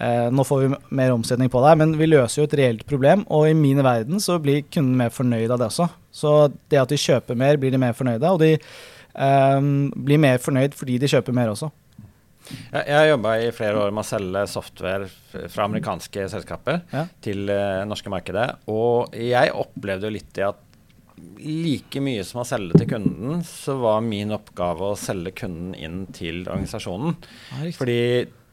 Eh, 0.00 0.26
nå 0.32 0.44
får 0.44 0.60
vi 0.62 0.74
mer 0.98 1.14
omsetning 1.14 1.48
på 1.52 1.62
det, 1.64 1.72
men 1.80 1.94
vi 1.96 2.08
løser 2.10 2.42
jo 2.42 2.48
et 2.48 2.58
reelt 2.60 2.84
problem. 2.88 3.24
Og 3.32 3.48
i 3.50 3.56
min 3.56 3.80
verden 3.84 4.20
så 4.22 4.38
blir 4.42 4.66
kunden 4.68 4.98
mer 4.98 5.14
fornøyd 5.14 5.50
av 5.50 5.62
det 5.62 5.70
også. 5.70 5.88
Så 6.12 6.36
det 6.70 6.82
at 6.82 6.92
de 6.92 7.00
kjøper 7.00 7.38
mer, 7.38 7.58
blir 7.60 7.74
de 7.74 7.80
mer 7.80 7.96
fornøyde. 7.96 8.32
Og 8.32 8.42
de 8.44 8.54
eh, 8.56 9.72
blir 9.96 10.22
mer 10.22 10.42
fornøyd 10.42 10.76
fordi 10.76 11.00
de 11.02 11.12
kjøper 11.12 11.36
mer 11.36 11.54
også. 11.54 11.72
Jeg 12.46 12.94
har 12.94 13.08
jobba 13.08 13.32
i 13.42 13.48
flere 13.54 13.80
år 13.82 13.90
med 13.94 14.04
å 14.04 14.06
selge 14.06 14.44
software 14.46 15.08
fra 15.50 15.64
amerikanske 15.66 16.28
selskaper 16.30 16.84
ja. 16.92 17.02
til 17.24 17.50
eh, 17.50 17.82
norske 17.88 18.12
markedet. 18.12 18.46
Og 18.70 19.16
jeg 19.18 19.54
opplevde 19.56 20.06
jo 20.06 20.14
litt 20.14 20.38
i 20.38 20.46
at 20.46 20.62
like 21.40 22.00
mye 22.04 22.24
som 22.28 22.42
å 22.42 22.46
selge 22.48 22.80
til 22.80 22.90
kunden, 22.90 23.40
så 23.48 23.76
var 23.80 24.04
min 24.04 24.34
oppgave 24.36 24.92
å 24.92 24.98
selge 25.00 25.32
kunden 25.40 25.74
inn 25.74 26.02
til 26.14 26.44
organisasjonen. 26.44 27.16
Ja, 27.56 27.70
Fordi 27.76 28.00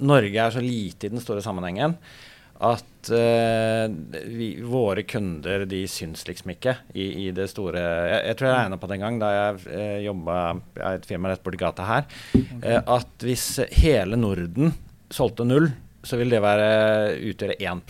Norge 0.04 0.46
er 0.46 0.54
så 0.54 0.64
lite 0.64 1.08
i 1.08 1.14
den 1.14 1.24
store 1.24 1.44
sammenhengen 1.46 1.98
at 2.64 3.10
uh, 3.12 3.92
vi, 4.30 4.50
våre 4.62 5.04
kunder 5.10 5.66
de 5.68 5.82
syns 5.90 6.24
liksom 6.28 6.54
ikke 6.54 6.76
i, 6.94 7.08
i 7.26 7.32
det 7.36 7.50
store. 7.52 7.82
Jeg, 7.82 8.20
jeg 8.30 8.38
tror 8.40 8.50
jeg 8.50 8.58
regna 8.60 8.80
på 8.80 8.90
det 8.90 8.98
en 8.98 9.06
gang 9.06 9.20
da 9.22 9.32
jeg 9.34 9.58
uh, 9.64 9.74
eh, 9.80 9.98
jobba 10.06 10.38
i 10.78 10.92
et 10.94 11.08
firma 11.10 11.32
rett 11.32 11.44
borti 11.44 11.60
gata 11.60 11.88
her, 11.90 12.08
uh, 12.38 12.80
at 13.00 13.26
hvis 13.26 13.48
hele 13.82 14.20
Norden 14.20 14.76
solgte 15.14 15.48
null, 15.48 15.72
så 16.04 16.20
vil 16.20 16.34
det 16.34 16.42
være, 16.44 16.68
utgjøre 17.32 17.56
1 17.64 17.82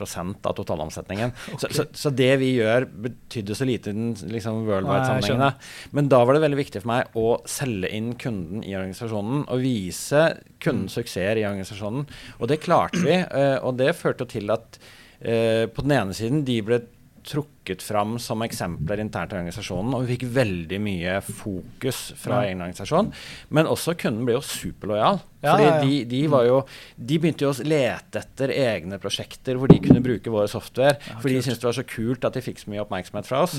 av 0.46 0.53
totalomsetningen. 0.58 1.34
Okay. 1.34 1.60
Så, 1.63 1.72
så, 1.74 1.86
så, 1.98 2.12
det 2.13 2.32
vi 2.41 2.53
gjør, 2.60 2.86
betydde 3.08 3.58
så 3.58 3.67
lite 3.67 3.89
i 3.89 3.98
den 3.98 4.13
liksom, 4.29 4.63
worldwide-sammenhengen. 4.67 5.60
Men 5.98 6.10
da 6.12 6.22
var 6.24 6.38
det 6.38 6.43
veldig 6.46 6.62
viktig 6.62 6.84
for 6.84 6.93
meg 6.93 7.17
å 7.20 7.27
selge 7.50 7.89
inn 7.98 8.13
kunden 8.22 8.62
i 8.65 8.75
organisasjonen 8.77 9.48
og 9.48 9.63
vise 9.63 10.25
kunden 10.62 10.88
mm. 10.89 10.93
suksesser 10.93 11.41
i 11.41 11.48
organisasjonen. 11.50 12.05
Og 12.39 12.51
det 12.51 12.62
klarte 12.63 13.01
vi, 13.01 13.17
eh, 13.17 13.58
og 13.65 13.79
det 13.82 13.96
førte 13.98 14.29
til 14.29 14.53
at 14.53 14.77
uh, 14.77 15.65
på 15.74 15.86
den 15.86 15.98
ene 15.98 16.15
siden 16.17 16.46
de 16.46 16.60
ble 16.65 16.84
trukket 17.24 17.84
fram 17.84 18.17
som 18.20 18.41
eksempler 18.43 19.01
internt 19.01 19.34
i 19.34 19.39
organisasjonen. 19.39 19.93
Og 19.96 20.03
vi 20.03 20.17
fikk 20.17 20.27
veldig 20.36 20.79
mye 20.84 21.20
fokus 21.25 22.10
fra 22.20 22.43
egen 22.48 22.62
organisasjon. 22.62 23.13
Men 23.55 23.70
også 23.72 23.96
kunden 24.00 24.27
ble 24.27 24.38
jo 24.38 24.43
superlojal. 24.46 25.22
Ja, 25.44 25.58
fordi 25.58 25.68
ja, 25.68 25.80
de, 25.84 25.96
de, 26.08 26.22
var 26.32 26.46
jo, 26.48 26.60
de 26.96 27.20
begynte 27.20 27.44
jo 27.44 27.52
å 27.52 27.66
lete 27.68 28.22
etter 28.22 28.54
egne 28.56 29.00
prosjekter 29.02 29.60
hvor 29.60 29.72
de 29.72 29.80
kunne 29.84 30.00
bruke 30.04 30.32
vår 30.32 30.48
software. 30.52 30.96
for 31.20 31.28
de 31.28 31.42
syntes 31.44 31.60
det 31.60 31.68
var 31.68 31.76
så 31.76 31.86
kult 31.88 32.28
at 32.28 32.38
de 32.38 32.44
fikk 32.46 32.62
så 32.62 32.72
mye 32.72 32.84
oppmerksomhet 32.86 33.28
fra 33.28 33.44
oss. 33.44 33.58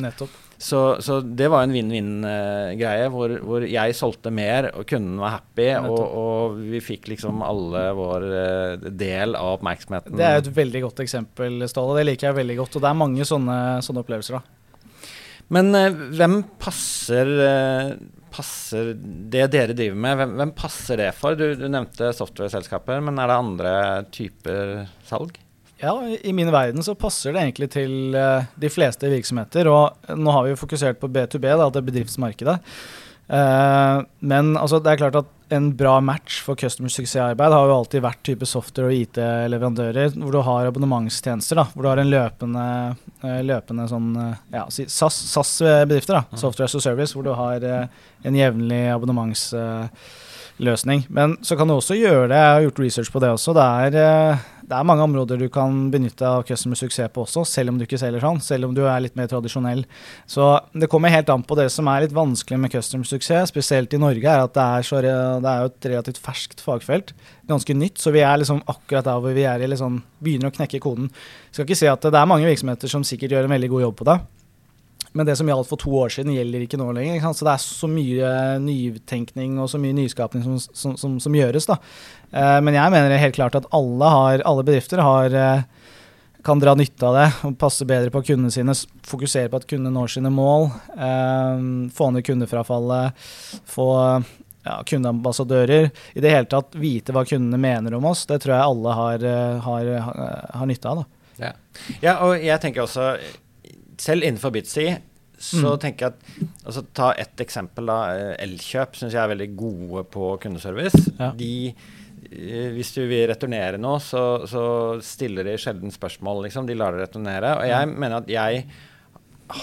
Så, 0.56 0.80
så, 1.04 1.18
det 1.20 1.50
var 1.52 1.66
en 1.66 1.74
vinn-vinn-greie 1.74 3.10
hvor, 3.12 3.36
hvor, 3.44 3.68
jeg 3.68 3.98
solgte 3.98 4.32
mer, 4.34 4.70
og 4.72 4.88
kunden 4.88 5.20
var 5.20 5.38
happy, 5.38 5.68
og, 5.84 6.00
og, 6.00 6.58
vi 6.72 6.80
fikk 6.84 7.10
liksom 7.12 7.44
alle 7.44 7.84
vår 7.98 8.26
uh, 8.30 8.90
del 9.04 9.36
av 9.36 9.58
oppmerksomheten. 9.58 10.16
Det 10.16 10.28
er 10.28 10.40
et 10.40 10.52
veldig 10.56 10.84
godt 10.88 11.04
eksempel, 11.04 11.66
Ståle. 11.68 12.00
Det 12.00 12.08
liker 12.08 12.30
jeg 12.30 12.40
veldig 12.40 12.60
godt. 12.62 12.78
Og 12.78 12.84
det 12.84 12.90
er 12.90 13.00
mange 13.04 13.28
sånne, 13.28 13.58
sånne 13.84 14.04
opplevelser, 14.04 14.40
da. 14.40 14.63
Men 15.52 15.74
uh, 15.76 16.04
hvem 16.16 16.40
passer 16.62 17.30
uh, 17.40 17.94
passer 18.34 18.92
det 19.30 19.46
dere 19.52 19.76
driver 19.76 19.98
med, 20.00 20.18
hvem, 20.18 20.34
hvem 20.40 20.52
passer 20.58 20.98
det 21.00 21.12
for? 21.16 21.36
Du, 21.38 21.46
du 21.58 21.68
nevnte 21.70 22.10
software-selskaper, 22.16 23.02
men 23.04 23.20
er 23.20 23.30
det 23.30 23.40
andre 23.44 23.74
typer 24.14 24.72
salg? 25.06 25.38
Ja, 25.82 25.94
i 26.02 26.32
min 26.34 26.50
verden 26.54 26.82
så 26.86 26.94
passer 26.98 27.34
det 27.34 27.42
egentlig 27.42 27.70
til 27.74 28.16
uh, 28.16 28.46
de 28.60 28.70
fleste 28.72 29.10
virksomheter. 29.10 29.68
Og 29.70 30.14
nå 30.18 30.34
har 30.34 30.46
vi 30.46 30.54
jo 30.54 30.60
fokusert 30.60 31.00
på 31.02 31.10
B2B, 31.12 31.48
da, 31.50 31.70
det 31.70 31.84
bedriftsmarkedet. 31.86 32.58
Uh, 33.24 34.04
men 34.20 34.52
altså, 34.60 34.76
det 34.84 34.90
er 34.92 35.00
klart 35.00 35.16
at 35.22 35.28
en 35.54 35.76
bra 35.76 36.00
match 36.02 36.40
for 36.42 36.56
customer 36.58 36.88
suksessarbeid 36.90 37.52
har 37.52 37.68
jo 37.68 37.76
alltid 37.78 38.02
vært 38.04 38.22
type 38.26 38.46
software- 38.48 38.88
og 38.90 38.94
IT-leverandører, 38.96 40.08
hvor 40.18 40.32
du 40.34 40.40
har 40.44 40.66
abonnementstjenester. 40.68 41.54
da, 41.60 41.64
Hvor 41.72 41.82
du 41.84 41.90
har 41.92 42.00
en 42.02 42.12
løpende, 42.12 42.66
uh, 43.24 43.42
løpende 43.44 43.88
sånn 43.88 44.08
ja, 44.52 44.64
SAS-bedrifter. 44.68 46.14
da, 46.16 46.22
mm. 46.30 46.36
Software 46.40 46.68
as 46.68 46.74
a 46.74 46.80
service, 46.80 47.14
hvor 47.14 47.24
du 47.24 47.32
har 47.36 47.60
en 48.24 48.34
jevnlig 48.34 48.94
abonnementsløsning. 48.94 51.00
Men 51.08 51.36
så 51.42 51.56
kan 51.56 51.68
du 51.68 51.74
også 51.76 51.94
gjøre 52.00 52.28
det, 52.32 52.40
jeg 52.40 52.54
har 52.54 52.60
gjort 52.68 52.82
research 52.86 53.10
på 53.12 53.20
det 53.20 53.30
også. 53.36 53.50
Det 53.54 53.66
er, 53.84 53.92
eh, 54.00 54.36
det 54.64 54.76
er 54.76 54.86
mange 54.88 55.04
områder 55.04 55.40
du 55.40 55.46
kan 55.52 55.88
benytte 55.92 56.24
av 56.24 56.44
customer 56.48 56.78
suksess 56.78 57.10
på 57.12 57.24
også, 57.26 57.42
selv 57.48 57.72
om 57.72 57.78
du 57.78 57.84
ikke 57.84 57.98
selger 58.00 58.22
sånn. 58.24 58.40
Selv 58.40 58.68
om 58.68 58.74
du 58.76 58.82
er 58.86 59.02
litt 59.04 59.16
mer 59.18 59.28
tradisjonell. 59.28 59.84
Så 60.30 60.46
det 60.72 60.88
kommer 60.92 61.12
helt 61.12 61.28
an 61.32 61.44
på 61.44 61.58
det 61.58 61.66
som 61.72 61.88
er 61.92 62.06
litt 62.06 62.16
vanskelig 62.16 62.60
med 62.62 62.72
customer 62.72 63.08
suksess, 63.08 63.52
spesielt 63.52 63.92
i 63.92 64.00
Norge, 64.00 64.24
er 64.24 64.46
at 64.46 64.56
det 64.56 64.64
er, 64.64 64.86
så, 64.88 65.02
det 65.04 65.50
er 65.50 65.68
et 65.68 65.90
relativt 65.92 66.22
ferskt 66.24 66.64
fagfelt. 66.64 67.12
Ganske 67.50 67.76
nytt, 67.76 68.00
så 68.00 68.14
vi 68.14 68.24
er 68.24 68.40
liksom 68.40 68.62
akkurat 68.64 69.04
der 69.04 69.20
hvor 69.20 69.36
vi 69.36 69.44
er 69.48 69.66
liksom, 69.68 70.00
begynner 70.24 70.48
å 70.48 70.56
knekke 70.56 70.80
koden. 70.84 71.12
Jeg 71.50 71.58
skal 71.58 71.68
ikke 71.68 71.82
si 71.82 71.90
at 71.92 72.08
det 72.08 72.20
er 72.20 72.30
mange 72.30 72.48
virksomheter 72.48 72.90
som 72.90 73.04
sikkert 73.04 73.36
gjør 73.36 73.50
en 73.50 73.56
veldig 73.56 73.72
god 73.74 73.86
jobb 73.88 74.00
på 74.00 74.08
det. 74.08 74.18
Men 75.14 75.28
det 75.28 75.36
som 75.38 75.46
gjaldt 75.46 75.70
for 75.70 75.78
to 75.78 75.92
år 75.94 76.10
siden, 76.10 76.34
gjelder 76.34 76.64
ikke 76.64 76.78
nå 76.80 76.88
lenger. 76.90 77.20
Ikke 77.20 77.30
så 77.38 77.46
det 77.46 77.52
er 77.52 77.62
så 77.62 77.88
mye 77.90 78.30
nytenkning 78.64 79.60
og 79.62 79.68
så 79.70 79.78
mye 79.78 79.94
nyskapning 79.94 80.42
som, 80.42 80.56
som, 80.58 80.96
som, 80.98 81.12
som 81.22 81.36
gjøres. 81.38 81.68
da. 81.70 81.76
Eh, 82.34 82.58
men 82.66 82.74
jeg 82.74 82.94
mener 82.94 83.22
helt 83.22 83.36
klart 83.36 83.54
at 83.58 83.68
alle, 83.74 84.08
har, 84.10 84.42
alle 84.42 84.64
bedrifter 84.66 85.02
har, 85.06 85.36
eh, 85.38 85.92
kan 86.44 86.58
dra 86.60 86.74
nytte 86.76 87.06
av 87.06 87.14
det 87.16 87.28
og 87.46 87.54
passe 87.60 87.86
bedre 87.86 88.10
på 88.10 88.24
kundene 88.26 88.50
sine. 88.54 88.74
Fokusere 89.06 89.52
på 89.52 89.62
at 89.62 89.68
kundene 89.70 89.94
når 89.94 90.16
sine 90.16 90.34
mål. 90.34 90.66
Eh, 90.98 91.62
få 91.94 92.10
ned 92.10 92.26
kundefrafallet. 92.26 93.30
Få 93.70 93.88
ja, 94.66 94.80
kundeambassadører. 94.90 95.92
I 96.18 96.26
det 96.26 96.34
hele 96.34 96.50
tatt 96.50 96.74
vite 96.74 97.14
hva 97.14 97.22
kundene 97.28 97.62
mener 97.62 97.94
om 97.94 98.10
oss. 98.10 98.26
Det 98.26 98.42
tror 98.42 98.56
jeg 98.56 98.66
alle 98.66 98.98
har, 98.98 99.30
har, 99.62 99.94
har 100.58 100.66
nytte 100.74 100.90
av. 100.90 101.04
da. 101.04 101.10
Ja. 101.34 101.54
ja, 102.02 102.18
og 102.26 102.38
jeg 102.42 102.62
tenker 102.62 102.84
også 102.84 103.12
selv 104.00 104.26
innenfor 104.26 104.54
Bitzy 104.54 104.88
så 105.44 105.74
mm. 105.74 105.80
tenker 105.82 106.06
jeg 106.06 106.14
at 106.14 106.62
altså, 106.64 106.84
Ta 106.96 107.10
ett 107.18 107.42
eksempel. 107.42 107.90
da, 107.90 107.98
eh, 108.14 108.32
Elkjøp 108.46 108.96
syns 108.98 109.14
jeg 109.14 109.22
er 109.22 109.34
veldig 109.34 109.50
gode 109.58 110.06
på 110.14 110.30
kundeservice. 110.42 111.02
Ja. 111.18 111.32
De, 111.36 111.74
eh, 112.30 112.70
hvis 112.74 112.94
du 112.96 113.02
vil 113.10 113.26
returnere 113.30 113.80
noe, 113.80 114.00
så, 114.02 114.44
så 114.50 114.64
stiller 115.04 115.46
de 115.46 115.58
sjelden 115.60 115.94
spørsmål. 115.94 116.44
liksom, 116.46 116.68
De 116.70 116.78
lar 116.78 116.94
det 116.94 117.08
returnere. 117.08 117.56
Og 117.58 117.68
jeg 117.68 117.92
mener 117.92 118.22
at 118.22 118.30
jeg 118.30 118.66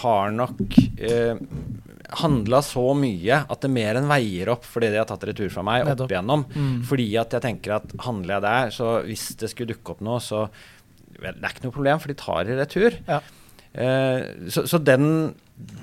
har 0.01 0.33
nok 0.35 0.59
eh, 1.01 1.39
handla 2.21 2.59
så 2.61 2.83
mye 2.93 3.39
at 3.49 3.63
det 3.63 3.71
mer 3.73 3.97
enn 3.97 4.09
veier 4.09 4.51
opp 4.53 4.67
fordi 4.67 4.91
de 4.91 4.99
har 4.99 5.07
tatt 5.09 5.23
retur 5.25 5.49
fra 5.53 5.63
meg 5.65 5.87
opp 5.87 6.05
igjennom. 6.05 6.45
Mm. 6.51 6.79
Fordi 6.87 7.09
at 7.21 7.33
jeg 7.37 7.47
tenker 7.47 7.79
at 7.79 7.95
handler 8.05 8.37
jeg 8.37 8.45
der, 8.45 8.75
så 8.75 8.93
hvis 9.07 9.31
det 9.41 9.49
skulle 9.53 9.73
dukke 9.73 9.95
opp 9.95 10.05
noe, 10.05 10.21
så 10.21 10.49
Det 11.21 11.35
er 11.37 11.51
ikke 11.51 11.67
noe 11.67 11.75
problem, 11.75 11.99
for 12.01 12.09
de 12.09 12.17
tar 12.17 12.47
i 12.49 12.55
retur. 12.57 12.95
Ja. 13.05 13.19
Eh, 13.73 14.49
så, 14.49 14.65
så 14.67 14.77
den, 14.83 15.33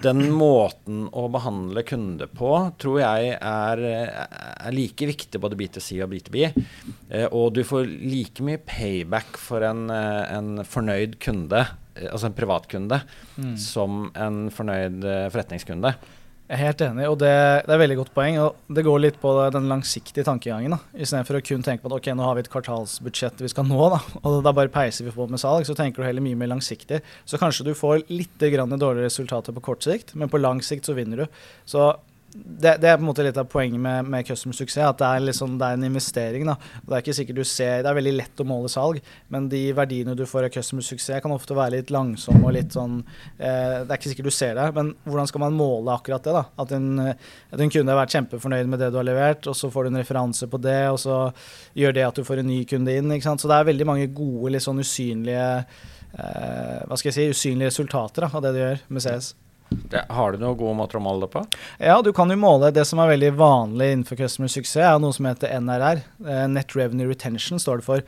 den, 0.03 0.23
måten 0.37 1.07
å 1.17 1.25
behandle 1.33 1.85
kunder 1.89 2.29
på 2.29 2.51
tror 2.81 2.99
jeg 3.01 3.33
er, 3.39 3.83
er 3.89 4.75
like 4.77 5.09
viktig 5.09 5.41
både 5.41 5.59
B2C 5.59 6.03
og 6.05 6.13
B2B. 6.13 6.39
Eh, 7.09 7.27
og 7.33 7.55
du 7.57 7.63
får 7.67 7.89
like 7.89 8.45
mye 8.45 8.61
payback 8.61 9.41
for 9.41 9.65
en, 9.67 9.89
eh, 9.95 10.25
en 10.37 10.65
fornøyd 10.69 11.17
kunde, 11.23 11.65
altså 11.99 12.29
en 12.29 12.37
privatkunde, 12.37 13.01
mm. 13.39 13.57
som 13.63 14.07
en 14.15 14.47
fornøyd 14.55 15.03
forretningskunde. 15.33 15.97
Jeg 16.49 16.57
er 16.57 16.63
helt 16.65 16.81
enig, 16.81 17.05
og 17.05 17.19
det, 17.21 17.31
det 17.67 17.75
er 17.75 17.81
veldig 17.83 17.97
godt 17.99 18.13
poeng. 18.17 18.39
og 18.41 18.73
Det 18.73 18.85
går 18.87 19.03
litt 19.05 19.17
på 19.21 19.35
den 19.53 19.67
langsiktige 19.69 20.25
tankegangen. 20.25 20.73
da, 20.73 20.79
Istedenfor 20.97 21.37
å 21.37 21.43
kun 21.45 21.65
tenke 21.65 21.85
på 21.85 21.91
at 21.91 21.97
ok, 21.99 22.09
nå 22.17 22.25
har 22.25 22.39
vi 22.39 22.45
et 22.47 22.49
kvartalsbudsjett 22.49 23.43
vi 23.45 23.51
skal 23.53 23.67
nå, 23.69 23.81
da, 23.93 23.99
og 24.25 24.39
da 24.47 24.55
bare 24.57 24.73
peiser 24.73 25.05
vi 25.05 25.13
på 25.13 25.27
med 25.29 25.43
salg, 25.43 25.69
så 25.69 25.77
tenker 25.77 26.01
du 26.01 26.09
heller 26.09 26.25
mye 26.25 26.39
mer 26.41 26.49
langsiktig. 26.55 27.03
Så 27.29 27.41
kanskje 27.41 27.69
du 27.69 27.75
får 27.77 28.07
litt 28.09 28.33
dårligere 28.41 29.05
resultater 29.05 29.53
på 29.53 29.67
kort 29.69 29.85
sikt, 29.85 30.15
men 30.17 30.33
på 30.33 30.41
lang 30.41 30.65
sikt 30.65 30.89
så 30.89 30.97
vinner 30.97 31.27
du. 31.27 31.43
Så 31.69 31.91
det, 32.35 32.75
det, 32.83 32.89
er 32.89 32.99
på 32.99 33.03
en 33.03 33.09
måte 33.09 33.25
litt 33.25 33.39
av 33.41 33.47
poenget 33.49 33.81
med, 33.81 34.09
med 34.13 34.27
customer 34.29 34.57
suksess. 34.57 34.85
At 34.85 34.99
det 35.01 35.07
er, 35.09 35.23
liksom, 35.25 35.55
det 35.61 35.65
er 35.65 35.79
en 35.79 35.87
investering. 35.89 36.45
Da. 36.49 36.57
Det 36.85 36.99
er 36.99 37.23
ikke 37.25 37.37
du 37.37 37.43
ser, 37.47 37.81
det 37.85 37.91
er 37.91 37.97
veldig 37.97 38.15
lett 38.19 38.43
å 38.43 38.47
måle 38.49 38.71
salg, 38.73 39.01
men 39.33 39.49
de 39.49 39.63
verdiene 39.77 40.17
du 40.19 40.25
får 40.29 40.49
av 40.49 40.53
customer 40.59 40.85
suksess, 40.85 41.23
kan 41.25 41.33
ofte 41.35 41.57
være 41.57 41.79
litt 41.79 41.93
langsomme 41.95 42.45
og 42.45 42.55
litt 42.55 42.77
sånn 42.77 43.01
eh, 43.01 43.81
Det 43.87 43.89
er 43.89 43.97
ikke 43.97 44.13
sikkert 44.13 44.29
du 44.29 44.35
ser 44.35 44.55
det, 44.59 44.69
men 44.77 44.93
hvordan 45.09 45.31
skal 45.31 45.45
man 45.47 45.57
måle 45.57 45.97
akkurat 45.97 46.29
det? 46.29 46.37
da? 46.37 46.45
At 46.61 46.77
en, 46.77 46.91
at 47.09 47.65
en 47.65 47.73
kunde 47.73 47.95
har 47.95 48.03
vært 48.03 48.19
kjempefornøyd 48.19 48.71
med 48.71 48.85
det 48.85 48.93
du 48.93 49.01
har 49.01 49.09
levert, 49.09 49.49
og 49.49 49.57
så 49.57 49.73
får 49.73 49.89
du 49.89 49.95
en 49.95 50.03
referanse 50.03 50.51
på 50.53 50.63
det, 50.69 50.81
og 50.93 51.01
så 51.01 51.19
gjør 51.79 51.97
det 51.97 52.09
at 52.11 52.21
du 52.21 52.27
får 52.29 52.45
en 52.45 52.51
ny 52.53 52.63
kunde 52.69 52.93
inn. 52.93 53.13
ikke 53.17 53.31
sant? 53.31 53.43
Så 53.45 53.51
det 53.51 53.57
er 53.57 53.73
veldig 53.73 53.89
mange 53.89 54.13
gode, 54.13 54.53
litt 54.53 54.67
sånn 54.67 54.85
usynlige 54.85 55.49
eh, 55.49 56.81
hva 56.85 56.97
skal 56.99 57.11
jeg 57.13 57.19
si, 57.19 57.29
usynlige 57.33 57.73
resultater 57.73 58.27
da, 58.27 58.33
av 58.35 58.45
det 58.45 58.57
du 58.57 58.63
gjør 58.67 58.89
med 58.93 59.07
CS. 59.09 59.35
Det, 59.69 60.05
har 60.09 60.33
du 60.33 60.41
noe 60.41 60.57
gode 60.57 60.77
måter 60.79 60.99
å 60.99 61.03
måle 61.05 61.27
det 61.27 61.33
på? 61.35 61.43
Ja, 61.83 61.99
du 62.05 62.11
kan 62.17 62.31
jo 62.33 62.39
måle 62.41 62.71
det 62.75 62.87
som 62.89 63.01
er 63.03 63.11
veldig 63.13 63.33
vanlig 63.37 63.91
innenfor 63.93 64.19
customer 64.21 64.51
suksess, 64.53 64.81
er 64.85 65.01
noe 65.03 65.17
som 65.17 65.29
heter 65.29 65.53
NRR. 65.61 66.03
Eh, 66.25 66.45
Net 66.53 66.73
Revenue 66.77 67.09
Retention 67.11 67.61
står 67.61 67.81
det 67.81 67.89
for. 67.89 68.05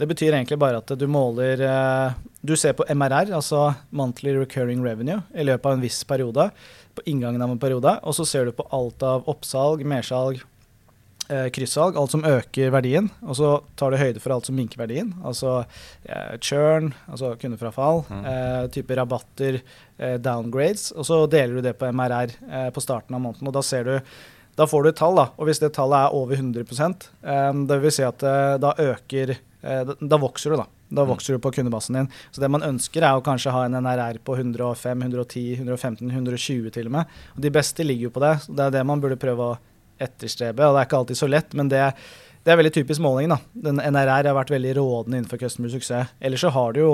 Det 0.00 0.08
betyr 0.10 0.34
egentlig 0.34 0.58
bare 0.58 0.80
at 0.82 0.90
du 0.98 1.04
måler 1.06 1.60
eh, 1.62 2.16
Du 2.42 2.56
ser 2.58 2.74
på 2.74 2.86
MRR, 2.90 3.30
altså 3.38 3.70
Monthly 3.94 4.34
Recurring 4.36 4.82
Revenue, 4.84 5.22
i 5.34 5.46
løpet 5.46 5.70
av 5.70 5.78
en 5.78 5.84
viss 5.84 6.02
periode. 6.04 6.48
På 6.94 7.04
inngangen 7.10 7.42
av 7.42 7.54
en 7.54 7.62
periode. 7.62 7.94
Og 8.02 8.18
så 8.18 8.26
ser 8.28 8.46
du 8.46 8.56
på 8.56 8.66
alt 8.74 9.02
av 9.06 9.30
oppsalg, 9.30 9.86
mersalg, 9.86 10.42
kryssalg, 11.54 11.96
alt 11.96 12.12
som 12.12 12.24
øker 12.28 12.72
verdien, 12.74 13.08
og 13.24 13.38
så 13.38 13.50
tar 13.80 13.94
du 13.94 14.00
høyde 14.00 14.20
for 14.20 14.34
alt 14.34 14.48
som 14.48 14.56
minker 14.58 14.80
verdien. 14.80 15.14
Altså 15.24 15.62
eh, 16.04 16.36
churn, 16.44 16.92
altså 17.08 17.32
kundefrafall, 17.40 18.04
mm. 18.10 18.22
eh, 18.28 18.60
type 18.74 18.98
rabatter, 18.98 19.60
eh, 19.96 20.18
downgrades. 20.20 20.90
Og 20.92 21.08
så 21.08 21.22
deler 21.30 21.58
du 21.58 21.64
det 21.64 21.76
på 21.80 21.88
MRR 21.88 22.36
eh, 22.50 22.70
på 22.74 22.84
starten 22.84 23.16
av 23.16 23.24
måneden, 23.24 23.48
og 23.48 23.56
da 23.56 23.64
ser 23.64 23.88
du 23.88 23.96
da 24.54 24.68
får 24.70 24.84
du 24.84 24.88
et 24.92 24.98
tall, 25.00 25.16
da. 25.18 25.24
Og 25.34 25.48
hvis 25.48 25.58
det 25.58 25.72
tallet 25.74 26.04
er 26.04 26.14
over 26.14 26.38
100 26.38 26.62
eh, 26.62 27.50
det 27.66 27.80
vil 27.82 27.94
si 27.94 28.06
at 28.06 28.22
eh, 28.22 28.54
da 28.62 28.76
øker 28.78 29.36
Da 29.64 30.18
vokser 30.20 30.52
du, 30.52 30.58
da. 30.60 30.66
Da 30.92 31.02
mm. 31.02 31.08
vokser 31.08 31.34
du 31.34 31.40
på 31.40 31.50
kundebasen 31.56 31.96
din. 31.96 32.08
Så 32.30 32.42
det 32.42 32.50
man 32.52 32.62
ønsker, 32.62 33.02
er 33.02 33.16
å 33.16 33.24
kanskje 33.24 33.54
ha 33.54 33.64
en 33.64 33.78
NRR 33.80 34.20
på 34.22 34.36
105, 34.36 35.06
110, 35.08 35.44
115, 35.62 36.10
120 36.10 36.68
til 36.74 36.90
og 36.90 36.98
med. 36.98 37.14
Og 37.34 37.46
de 37.46 37.52
beste 37.54 37.86
ligger 37.86 38.10
jo 38.10 38.14
på 38.14 38.22
det. 38.22 38.34
Det 38.46 38.66
er 38.66 38.74
det 38.76 38.84
man 38.86 39.00
burde 39.00 39.18
prøve 39.18 39.46
å 39.54 39.56
etterstrebe. 40.02 40.66
Og 40.66 40.74
det 40.74 40.82
er 40.82 40.88
ikke 40.88 41.00
alltid 41.02 41.20
så 41.20 41.28
lett, 41.30 41.54
men 41.58 41.70
det, 41.72 41.82
det 42.44 42.52
er 42.52 42.60
veldig 42.60 42.74
typisk 42.74 43.04
måling. 43.04 43.32
da. 43.32 43.38
Den 43.68 43.80
NRR 43.82 44.30
har 44.30 44.36
vært 44.36 44.52
veldig 44.54 44.74
rådende 44.80 45.20
innenfor 45.20 45.40
customer 45.40 45.72
suksess. 45.72 46.14
Ellers 46.20 46.44
så 46.44 46.52
har 46.54 46.74
du 46.74 46.82
jo 46.82 46.92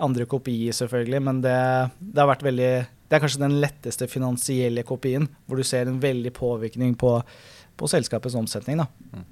andre 0.00 0.24
kopier, 0.28 0.72
selvfølgelig, 0.72 1.20
men 1.26 1.42
det, 1.44 1.58
det, 2.00 2.16
har 2.16 2.30
vært 2.30 2.46
veldig 2.46 2.70
Det 3.10 3.16
er 3.16 3.20
kanskje 3.20 3.42
den 3.42 3.58
letteste 3.60 4.06
finansielle 4.08 4.84
kopien, 4.86 5.26
hvor 5.46 5.60
du 5.60 5.66
ser 5.66 5.90
en 5.90 6.00
veldig 6.00 6.32
påvirkning 6.32 6.94
på, 6.96 7.18
på 7.76 7.90
selskapets 7.90 8.38
omsetning. 8.38 8.80
da. 8.80 8.86
Mm. 9.12 9.26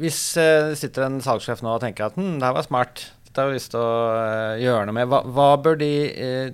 Hvis 0.00 0.20
eh, 0.38 0.70
det 0.70 0.78
sitter 0.78 1.08
en 1.08 1.18
salgssjef 1.24 1.64
nå 1.64 1.72
og 1.74 1.82
tenker 1.82 2.06
at 2.06 2.18
hm, 2.18 2.38
det 2.38 2.46
her 2.46 2.54
var 2.56 2.66
smart, 2.66 3.08
dette 3.26 3.42
har 3.42 3.50
vi 3.50 3.58
lyst 3.58 3.72
til 3.74 3.82
å 3.82 3.90
uh, 4.14 4.60
gjøre 4.60 4.86
noe 4.86 4.96
med, 4.96 5.08
hva, 5.10 5.20
hva 5.26 5.48
bør 5.62 5.80
de 5.80 5.90
uh, 6.14 6.52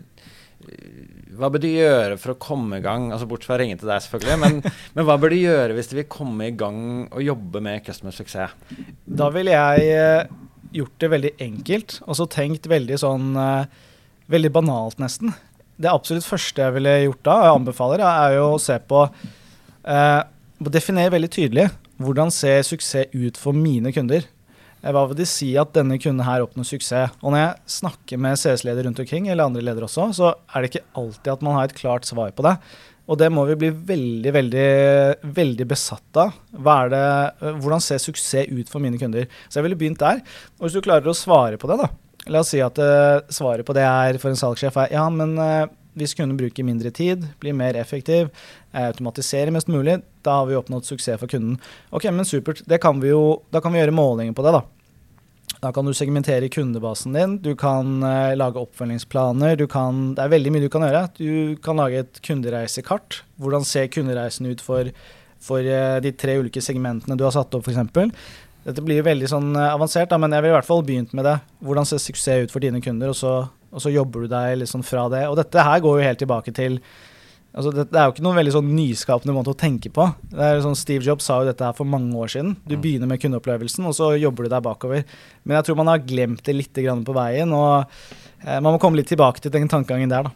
hva 1.38 1.50
bør 1.52 1.62
de 1.62 1.73
gjøre 1.75 2.19
for 2.21 2.35
å 2.35 2.38
komme 2.40 2.81
i 2.81 2.85
gang? 2.85 3.11
Altså 3.14 3.28
Bortsett 3.28 3.50
fra 3.50 3.57
å 3.59 3.61
ringe 3.62 3.78
til 3.81 3.90
deg, 3.90 4.02
selvfølgelig. 4.05 4.38
Men, 4.43 4.61
men, 4.97 5.07
hva 5.09 5.16
bør 5.21 5.35
de 5.35 5.43
gjøre 5.43 5.76
hvis 5.76 5.90
de 5.93 6.00
vil 6.00 6.09
komme 6.12 6.50
i 6.50 6.55
gang 6.59 6.81
og 7.07 7.25
jobbe 7.25 7.62
med 7.64 7.85
customer 7.87 8.16
suksess? 8.16 8.55
Da 9.07 9.31
ville 9.35 9.57
jeg 9.57 9.99
uh, 10.00 10.38
gjort 10.76 10.97
det 11.02 11.12
veldig 11.16 11.35
enkelt, 11.49 11.99
og 12.07 12.19
så 12.19 12.28
tenkt 12.33 12.71
veldig 12.71 13.02
sånn 13.02 13.35
uh, 13.37 13.85
Veldig 14.26 14.49
banalt, 14.50 14.97
nesten. 14.99 15.31
Det 15.78 15.87
absolutt 15.87 16.26
første 16.26 16.64
jeg 16.64 16.75
ville 16.75 16.93
gjort 17.05 17.21
da, 17.28 17.35
og 17.37 17.45
jeg 17.45 17.59
anbefaler, 17.61 18.02
er 18.02 18.33
jo 18.35 18.47
å 18.57 18.59
se 18.59 18.75
på 18.90 19.05
eh, 19.07 20.23
Definere 20.66 21.12
veldig 21.14 21.31
tydelig 21.31 21.66
hvordan 22.02 22.33
ser 22.35 22.64
suksess 22.66 23.12
ut 23.14 23.38
for 23.40 23.57
mine 23.57 23.93
kunder. 23.95 24.26
Eh, 24.87 24.95
hva 24.95 25.07
vil 25.11 25.19
det 25.19 25.28
si 25.31 25.50
at 25.59 25.75
denne 25.75 25.99
kunden 25.99 26.26
her 26.26 26.45
oppnår 26.45 26.69
suksess? 26.69 27.16
Og 27.23 27.35
når 27.35 27.43
jeg 27.43 27.78
snakker 27.81 28.21
med 28.23 28.38
CS-ledere 28.38 28.87
rundt 28.87 29.02
omkring, 29.02 29.28
eller 29.28 29.49
andre 29.49 29.64
ledere 29.64 29.88
også, 29.88 30.11
så 30.14 30.35
er 30.55 30.62
det 30.62 30.71
ikke 30.71 30.87
alltid 31.00 31.33
at 31.35 31.47
man 31.47 31.59
har 31.59 31.66
et 31.66 31.78
klart 31.78 32.07
svar 32.09 32.35
på 32.37 32.47
det. 32.47 32.55
Og 33.07 33.19
det 33.21 33.28
må 33.31 33.45
vi 33.47 33.59
bli 33.59 33.71
veldig, 33.71 34.33
veldig, 34.35 34.69
veldig 35.35 35.66
besatt 35.71 36.21
av. 36.23 36.35
Det, 36.50 37.02
eh, 37.02 37.59
hvordan 37.62 37.83
ser 37.83 38.02
suksess 38.02 38.50
ut 38.50 38.71
for 38.71 38.83
mine 38.83 38.99
kunder? 38.99 39.26
Så 39.49 39.59
jeg 39.59 39.66
ville 39.66 39.78
begynt 39.78 40.02
der. 40.02 40.23
Og 40.59 40.69
hvis 40.69 40.78
du 40.78 40.85
klarer 40.87 41.11
å 41.11 41.16
svare 41.16 41.59
på 41.59 41.71
det, 41.71 41.83
da. 41.83 41.90
La 42.31 42.43
oss 42.43 42.50
si 42.50 42.59
at 42.59 42.75
uh, 42.83 43.23
svaret 43.31 43.62
på 43.62 43.75
det 43.76 43.85
er 43.87 44.16
for 44.19 44.33
en 44.33 44.38
salgssjef 44.38 44.75
er 44.83 44.97
ja, 44.97 45.05
men 45.14 45.37
hvis 45.95 46.16
kunden 46.19 46.35
bruker 46.35 46.66
mindre 46.66 46.90
tid, 46.90 47.23
blir 47.38 47.55
mer 47.55 47.78
effektiv, 47.78 48.33
automatiserer 48.75 49.55
mest 49.55 49.71
mulig, 49.71 50.00
da 50.26 50.40
har 50.40 50.49
vi 50.50 50.59
oppnådd 50.59 50.88
suksess 50.88 51.21
for 51.23 51.31
kunden. 51.31 51.61
Ok, 51.95 52.09
men 52.11 52.26
supert. 52.26 52.64
Kan 52.83 52.99
jo, 53.07 53.45
da 53.55 53.62
kan 53.62 53.71
vi 53.71 53.78
gjøre 53.78 53.95
målinger 53.95 54.35
på 54.35 54.43
det, 54.43 54.57
da. 54.59 54.64
Da 55.66 55.73
kan 55.75 55.88
du 55.88 55.90
segmentere 55.96 56.46
kundebasen 56.52 57.16
din, 57.16 57.32
du 57.42 57.56
kan 57.58 57.99
uh, 58.04 58.37
lage 58.38 58.61
oppfølgingsplaner. 58.61 59.58
Kan, 59.70 60.12
det 60.14 60.23
er 60.23 60.30
veldig 60.30 60.52
mye 60.54 60.62
du 60.62 60.70
kan 60.70 60.85
gjøre. 60.87 61.00
Du 61.18 61.56
kan 61.64 61.80
lage 61.80 62.04
et 62.04 62.20
kundereisekart. 62.23 63.25
Hvordan 63.42 63.66
ser 63.66 63.88
kundereisen 63.90 64.46
ut 64.46 64.62
for, 64.62 64.92
for 65.42 65.66
uh, 65.66 65.96
de 66.04 66.12
tre 66.14 66.37
ulike 66.38 66.62
segmentene 66.62 67.18
du 67.18 67.25
har 67.26 67.35
satt 67.35 67.56
opp, 67.58 67.66
f.eks. 67.66 68.14
Dette 68.68 68.85
blir 68.85 69.02
veldig 69.06 69.32
sånn 69.32 69.50
uh, 69.58 69.73
avansert, 69.73 70.12
da, 70.12 70.20
men 70.23 70.37
jeg 70.37 70.46
vil 70.46 70.54
i 70.54 70.56
hvert 70.61 70.70
fall 70.70 70.87
begynt 70.87 71.16
med 71.18 71.26
det. 71.26 71.35
Hvordan 71.66 71.90
ser 71.90 72.04
suksess 72.04 72.46
ut 72.46 72.54
for 72.54 72.62
dine 72.62 72.82
kunder, 72.85 73.11
og 73.11 73.18
så, 73.18 73.35
og 73.73 73.82
så 73.82 73.90
jobber 73.90 74.28
du 74.28 74.35
deg 74.37 74.61
liksom 74.62 74.87
fra 74.87 75.08
det. 75.11 75.25
Og 75.26 75.35
dette 75.40 75.66
her 75.66 75.82
går 75.82 75.99
jo 75.99 76.06
helt 76.06 76.23
tilbake 76.23 76.54
til 76.54 76.78
Altså, 77.56 77.70
det, 77.72 77.86
det, 77.88 77.96
er 77.96 78.08
jo 78.08 78.12
ikke 78.12 78.25
noen 78.26 78.36
veldig 78.36 78.52
sånn 78.52 78.72
nyskapende 78.76 79.32
måte 79.32 79.54
å 79.54 79.56
tenke 79.56 79.88
på. 79.96 80.04
Det 80.28 80.44
er 80.44 80.58
sånn 80.60 80.76
Steve 80.76 81.06
Jobs 81.06 81.25
sa 81.25 81.38
jo 81.40 81.48
dette 81.48 81.64
her 81.64 81.76
for 81.76 81.88
mange 81.88 82.12
år 82.20 82.28
siden. 82.34 82.52
Du 82.68 82.75
mm. 82.76 82.82
begynner 82.84 83.08
med 83.08 83.22
kundeopplevelsen, 83.22 83.86
og 83.88 83.96
så 83.96 84.10
jobber 84.20 84.44
du 84.44 84.52
deg 84.52 84.66
bakover. 84.66 85.06
Men 85.44 85.56
jeg 85.56 85.68
tror 85.68 85.78
man 85.80 85.88
har 85.88 86.04
glemt 86.04 86.44
det 86.44 86.52
litt 86.52 86.76
på 86.76 87.16
veien, 87.16 87.54
og 87.56 87.88
eh, 88.44 88.58
man 88.60 88.75
må 88.75 88.76
komme 88.82 89.00
litt 89.00 89.08
tilbake 89.08 89.40
til 89.40 89.54
den 89.54 89.72
tankegangen 89.72 90.12
der, 90.12 90.28
da. 90.28 90.34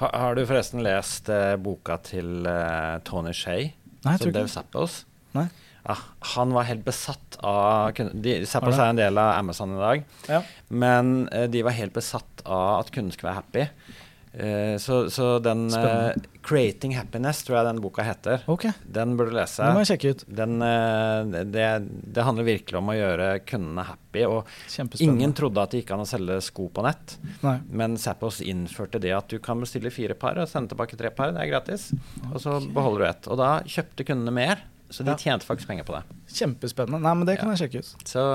Har, 0.00 0.14
har 0.14 0.38
du 0.38 0.46
forresten 0.46 0.86
lest 0.86 1.28
eh, 1.34 1.56
boka 1.60 1.98
til 2.06 2.46
eh, 2.48 2.96
Tony 3.04 3.34
Shay, 3.36 3.72
som 4.06 4.30
Dave 4.30 4.48
Zappos? 4.52 5.02
Nei. 5.36 5.48
Ja, 5.86 5.98
han 6.34 6.54
var 6.54 6.66
helt 6.66 6.82
besatt 6.86 7.36
av 7.46 7.92
de, 7.94 8.40
Zappos 8.48 8.78
er 8.78 8.90
en 8.90 8.98
del 8.98 9.18
av 9.22 9.36
Amazon 9.36 9.76
i 9.76 9.82
dag, 9.82 10.08
ja. 10.30 10.40
men 10.70 11.28
eh, 11.28 11.46
de 11.50 11.62
var 11.66 11.76
helt 11.76 11.94
besatt 11.94 12.42
av 12.46 12.80
at 12.80 12.90
kunden 12.94 13.14
skulle 13.14 13.34
være 13.34 13.42
happy. 13.42 13.96
Uh, 14.36 14.76
så, 14.76 15.10
så, 15.10 15.38
den 15.38 15.66
uh, 15.72 16.12
'Creating 16.44 16.92
Happiness' 16.96 17.40
tror 17.46 17.56
jeg 17.56 17.66
den 17.70 17.80
boka 17.80 18.04
heter. 18.04 18.42
Okay. 18.52 18.74
Den 18.84 19.14
burde 19.16 19.32
du 19.32 19.38
lese. 19.38 19.64
Den 19.64 19.76
må 19.78 19.84
jeg 19.84 19.94
sjekke 19.94 20.12
ut. 20.12 20.24
Den, 20.28 20.58
uh, 20.60 21.44
det, 21.48 21.64
det, 22.04 22.24
handler 22.26 22.44
virkelig 22.44 22.76
om 22.76 22.92
å 22.92 22.96
gjøre 22.98 23.30
kundene 23.48 23.86
happy. 23.88 24.26
Og 24.28 25.00
ingen 25.00 25.32
trodde 25.36 25.64
at 25.64 25.72
det 25.72 25.82
gikk 25.82 25.94
an 25.96 26.04
å 26.04 26.08
selge 26.08 26.38
sko 26.44 26.68
på 26.68 26.84
nett. 26.84 27.16
Nei. 27.40 27.56
Men 27.72 27.96
Zappos 28.00 28.42
innførte 28.44 29.00
det 29.02 29.14
at 29.16 29.32
du 29.32 29.40
kan 29.42 29.62
bestille 29.62 29.92
fire 29.94 30.16
par 30.18 30.36
og 30.42 30.50
sende 30.50 30.74
tilbake 30.74 30.98
tre 31.00 31.12
par. 31.16 31.32
Det 31.32 31.40
er 31.42 31.52
gratis. 31.54 31.88
Okay. 31.96 32.32
Og 32.34 32.42
så 32.44 32.58
beholder 32.76 33.06
du 33.06 33.08
ett. 33.08 33.30
Og 33.32 33.40
da 33.40 33.52
kjøpte 33.64 34.06
kundene 34.10 34.34
mer. 34.36 34.66
Så 34.90 35.02
de 35.02 35.10
ja. 35.10 35.18
tjente 35.18 35.48
faktisk 35.48 35.66
penger 35.70 35.86
på 35.88 35.96
det. 35.96 36.02
Kjempespennende. 36.30 37.00
Nei, 37.02 37.14
men 37.18 37.26
det 37.26 37.40
kan 37.40 37.48
ja. 37.50 37.56
jeg 37.56 37.66
sjekke 37.66 37.82
ut. 37.82 38.04
Så 38.06 38.26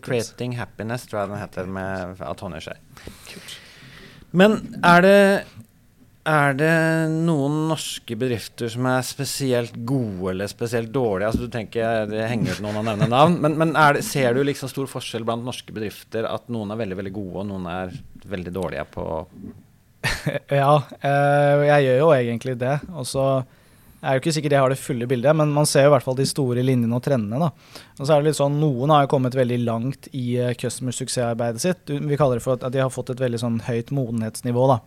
'Creating 0.00 0.56
Happiness' 0.58 1.06
tror 1.06 1.22
jeg 1.22 1.30
den 1.30 1.38
heter, 1.44 1.68
med, 1.76 2.24
av 2.24 2.34
Tony 2.40 2.58
Shea. 2.64 2.80
Kult. 3.28 3.60
Men 4.36 4.56
er 4.86 5.02
det, 5.04 5.16
er 6.28 6.54
det 6.56 6.74
noen 7.12 7.66
norske 7.70 8.16
bedrifter 8.18 8.70
som 8.72 8.86
er 8.88 9.04
spesielt 9.06 9.74
gode 9.88 10.32
eller 10.32 10.50
spesielt 10.50 10.92
dårlige? 10.94 11.30
Altså 11.30 11.46
Du 11.48 11.52
tenker 11.52 12.06
det 12.10 12.28
henger 12.30 12.56
ut 12.56 12.64
noen 12.64 12.80
å 12.80 12.86
nevne 12.86 13.10
navn, 13.12 13.38
men, 13.44 13.58
men 13.60 13.74
det, 13.96 14.04
ser 14.08 14.34
du 14.36 14.42
liksom 14.46 14.72
stor 14.72 14.88
forskjell 14.90 15.26
blant 15.28 15.44
norske 15.46 15.74
bedrifter? 15.74 16.28
At 16.28 16.48
noen 16.52 16.72
er 16.72 16.80
veldig 16.84 17.00
veldig 17.02 17.14
gode, 17.18 17.42
og 17.42 17.50
noen 17.50 17.68
er 17.72 17.96
veldig 18.32 18.54
dårlige 18.54 18.86
på 18.94 19.08
Ja, 20.62 20.76
eh, 20.98 21.66
jeg 21.68 21.84
gjør 21.88 22.00
jo 22.00 22.14
egentlig 22.16 22.56
det. 22.60 22.78
Og 22.96 23.06
så 23.06 23.26
jeg 24.02 24.10
er 24.10 24.16
jo 24.16 24.20
ikke 24.24 24.32
sikkert 24.34 24.54
jeg 24.56 24.62
har 24.64 24.72
det 24.72 24.82
fulle 24.82 25.06
bildet, 25.06 25.36
men 25.38 25.52
man 25.54 25.66
ser 25.70 25.84
jo 25.84 25.92
i 25.92 25.94
hvert 25.94 26.02
fall 26.02 26.16
de 26.18 26.24
store 26.26 26.62
linjene 26.66 26.96
og 26.96 27.04
trendene. 27.06 27.38
da. 27.38 27.76
Og 28.00 28.08
så 28.08 28.16
er 28.16 28.22
det 28.22 28.32
litt 28.32 28.38
sånn, 28.40 28.56
Noen 28.58 28.90
har 28.90 29.04
jo 29.04 29.12
kommet 29.12 29.36
veldig 29.38 29.58
langt 29.62 30.08
i 30.10 30.40
uh, 30.42 30.48
customer 30.58 30.96
suksessarbeidet 30.96 31.62
sitt. 31.62 31.92
Vi 31.92 32.18
kaller 32.18 32.40
det 32.40 32.42
for 32.42 32.58
at 32.58 32.66
de 32.74 32.80
har 32.82 32.90
fått 32.90 33.12
et 33.14 33.22
veldig 33.22 33.38
sånn 33.38 33.60
høyt 33.62 33.92
modenhetsnivå. 33.94 34.64
da. 34.72 34.80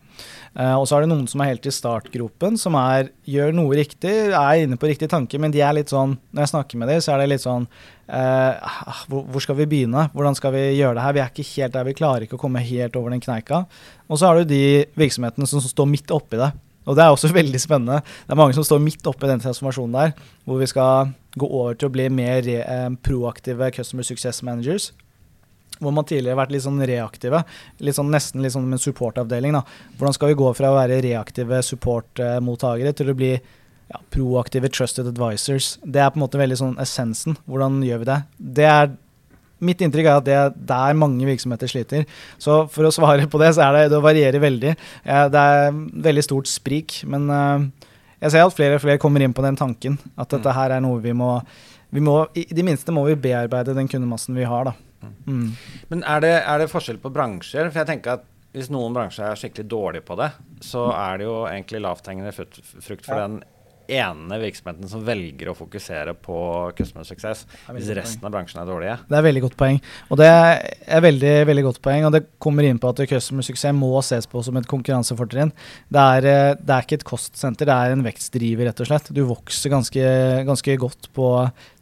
Uh, 0.52 0.76
og 0.82 0.90
så 0.90 0.98
er 0.98 1.06
det 1.06 1.14
noen 1.14 1.30
som 1.32 1.46
er 1.46 1.54
helt 1.54 1.70
i 1.70 1.74
startgropen, 1.78 2.60
som 2.60 2.76
er, 2.82 3.14
gjør 3.24 3.56
noe 3.56 3.80
riktig, 3.80 4.12
er 4.36 4.66
inne 4.66 4.76
på 4.82 4.92
riktig 4.92 5.08
tanke, 5.16 5.40
men 5.40 5.56
de 5.56 5.64
er 5.64 5.80
litt 5.80 5.96
sånn, 5.96 6.18
når 6.36 6.44
jeg 6.44 6.52
snakker 6.52 6.84
med 6.84 6.92
dem, 6.92 7.00
så 7.08 7.16
er 7.16 7.24
det 7.24 7.32
litt 7.32 7.46
sånn 7.46 7.70
hvor, 8.06 9.24
hvor, 9.24 9.42
skal 9.42 9.56
vi 9.58 9.66
begynne? 9.66 10.04
Hvordan 10.14 10.36
skal 10.38 10.52
vi 10.54 10.68
gjøre 10.76 11.00
det 11.00 11.06
her? 11.08 11.16
Vi 11.16 11.22
er 11.24 11.32
ikke 11.32 11.48
helt 11.56 11.74
der, 11.74 11.88
vi 11.88 11.96
klarer 11.98 12.28
ikke 12.28 12.38
å 12.38 12.44
komme 12.44 12.62
helt 12.62 13.00
over 13.00 13.16
den 13.16 13.24
kneika. 13.24 13.64
Og 14.06 14.20
så 14.20 14.28
har 14.28 14.38
du 14.38 14.52
de 14.52 14.86
virksomhetene 15.00 15.48
som 15.50 15.64
står 15.64 15.90
midt 15.90 16.14
oppi 16.14 16.38
det. 16.38 16.52
Og 16.86 16.98
det 16.98 17.06
er 17.06 17.13
også 17.13 17.34
veldig 17.39 17.62
spennende. 17.62 18.01
Det 18.25 18.36
er 18.36 18.42
mange 18.42 18.58
som 18.58 18.65
står 18.68 18.84
midt 18.84 19.10
oppe 19.10 19.27
i 19.27 19.32
den 19.32 19.44
transformasjonen 19.44 19.98
der, 19.98 20.14
hvor 20.46 20.62
vi 20.62 20.70
skal 20.70 21.16
gå 21.36 21.50
over 21.50 21.75
til 21.75 21.90
å 21.90 21.96
bli 21.96 22.07
mer 22.14 22.48
eh, 22.53 22.88
proaktive 23.05 23.72
customer 23.75 24.07
success 24.07 24.44
managers. 24.46 24.92
Hvor 25.81 25.92
man 25.92 26.07
tidligere 26.07 26.38
har 26.38 26.46
vært 26.46 26.53
litt 26.55 26.64
sånn 26.64 26.79
reaktive, 26.88 27.42
litt 27.83 27.98
sånn, 27.98 28.14
nesten 28.14 28.44
litt 28.44 28.53
sånn 28.55 28.72
en 28.72 28.79
supportavdeling. 28.79 29.57
da. 29.57 29.66
Hvordan 30.00 30.16
skal 30.16 30.31
vi 30.31 30.40
gå 30.40 30.53
fra 30.55 30.72
å 30.72 30.77
være 30.77 31.01
reaktive 31.03 31.60
supportmottakere 31.68 32.94
til 32.96 33.12
å 33.12 33.18
bli 33.18 33.33
ja, 33.36 34.00
proaktive 34.16 34.72
trusted 34.72 35.10
advisors? 35.12 35.74
Det 35.83 36.00
er 36.00 36.14
på 36.14 36.22
en 36.22 36.24
måte 36.24 36.40
veldig 36.40 36.62
sånn 36.62 36.77
essensen. 36.79 37.36
Hvordan 37.50 37.81
gjør 37.83 38.05
vi 38.05 38.10
det? 38.14 38.22
Det 38.62 38.70
er 38.72 38.96
Mitt 39.66 39.82
inntrykk 39.84 40.10
er 40.10 40.20
at 40.20 40.28
det 40.28 40.36
er 40.38 40.54
der 40.74 40.98
mange 40.98 41.28
virksomheter 41.28 41.72
sliter. 41.72 42.06
Så 42.42 42.64
for 42.72 42.88
å 42.88 42.94
svare 42.94 43.28
på 43.32 43.42
det, 43.42 43.54
så 43.58 43.66
er 43.66 43.78
det 43.78 43.94
det 43.94 44.01
varierer 44.04 44.44
veldig. 44.44 44.75
Det 45.06 45.44
er 45.44 45.80
veldig 46.10 46.25
stort 46.25 46.51
sprik. 46.51 47.01
Men 47.10 47.30
eh, 47.34 47.90
jeg 48.24 48.36
ser 48.36 48.46
at 48.46 48.58
flere 48.58 48.80
og 48.80 48.86
flere 48.86 49.01
kommer 49.01 49.25
inn 49.25 49.36
på 49.36 49.46
den 49.46 49.58
tanken. 49.60 49.98
At 50.16 50.32
dette 50.34 50.50
mm. 50.50 50.58
her 50.60 50.78
er 50.78 50.86
noe 50.86 51.01
vi 51.04 51.16
må, 51.18 51.34
vi 51.96 52.04
må 52.04 52.22
I 52.38 52.48
det 52.54 52.66
minste 52.68 52.96
må 52.96 53.06
vi 53.10 53.18
bearbeide 53.28 53.75
den 53.78 53.90
kundemassen 53.92 54.38
vi 54.38 54.48
har, 54.50 54.72
da. 54.72 54.75
Mm. 55.06 55.18
mm. 55.25 55.50
Men 55.92 56.08
er 56.16 56.24
det, 56.24 56.38
er 56.44 56.64
det 56.64 56.72
forskjell 56.72 57.01
på 57.04 57.14
bransjer? 57.14 57.70
For 57.72 57.84
jeg 57.84 57.92
tenker 57.92 58.20
at 58.20 58.32
hvis 58.56 58.72
noen 58.72 58.96
bransjer 58.96 59.28
er 59.28 59.40
skikkelig 59.40 59.68
dårlige 59.68 60.06
på 60.08 60.16
det, 60.20 60.30
så 60.64 60.88
er 60.96 61.20
det 61.20 61.28
jo 61.28 61.42
egentlig 61.50 61.82
lavthengende 61.84 62.32
frukt 62.32 63.04
for 63.04 63.18
ja. 63.18 63.25
den 63.25 63.42
ene 63.92 64.40
virksomheten 64.42 64.90
som 64.90 65.04
velger 65.06 65.52
å 65.52 65.56
fokusere 65.58 66.16
på 66.26 66.38
customer 66.78 67.08
success, 67.08 67.46
hvis 67.70 67.92
resten 67.98 68.26
av 68.26 68.34
bransjen 68.34 68.62
er 68.62 68.70
dårlige. 68.70 68.98
Det 69.10 69.20
er 69.20 69.26
veldig 69.28 69.46
godt 69.46 69.58
poeng. 69.60 69.80
Og 70.10 70.20
det 70.22 70.30
er 70.30 71.06
veldig 71.06 71.34
veldig 71.52 71.66
godt 71.70 71.82
poeng, 71.86 72.08
og 72.08 72.16
det 72.16 72.26
kommer 72.42 72.68
inn 72.68 72.82
på 72.82 72.92
at 72.92 73.04
customer 73.10 73.46
success 73.46 73.76
må 73.76 73.92
ses 74.06 74.30
på 74.30 74.44
som 74.46 74.60
et 74.60 74.70
konkurransefortrinn. 74.70 75.54
Det 75.94 76.06
eh, 76.26 76.54
det 76.56 76.76
er 76.76 76.86
ikke 76.86 77.00
et 77.00 77.08
kostsenter, 77.08 77.68
det 77.70 77.76
er 77.76 77.96
en 77.96 78.06
vekstdriver, 78.06 78.70
rett 78.70 78.82
og 78.84 78.90
slett. 78.90 79.12
Du 79.16 79.24
vokser 79.28 79.74
ganske, 79.74 80.06
ganske 80.48 80.78
godt 80.82 81.12
på, 81.16 81.32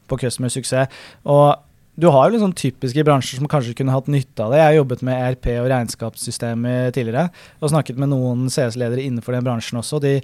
på 0.09 0.19
customer 0.23 0.51
success. 0.53 1.03
Og 1.23 1.53
du 1.95 2.07
har 2.09 2.25
jo 2.25 2.33
liksom 2.33 2.55
typiske 2.57 3.05
bransjer 3.05 3.37
som 3.37 3.49
kanskje 3.49 3.75
kunne 3.77 3.93
hatt 3.93 4.09
nytte 4.09 4.41
av 4.41 4.53
det. 4.53 4.59
Jeg 4.61 4.69
har 4.71 4.79
jobbet 4.79 5.03
med 5.05 5.19
ERP 5.27 5.49
og 5.59 5.69
regnskapssystemer 5.69 6.89
tidligere 6.95 7.27
og 7.59 7.69
snakket 7.69 7.99
med 8.01 8.09
noen 8.15 8.47
CS-ledere 8.49 9.03
innenfor 9.05 9.37
den 9.37 9.45
bransjen 9.45 9.77
også. 9.81 10.01
De 10.01 10.15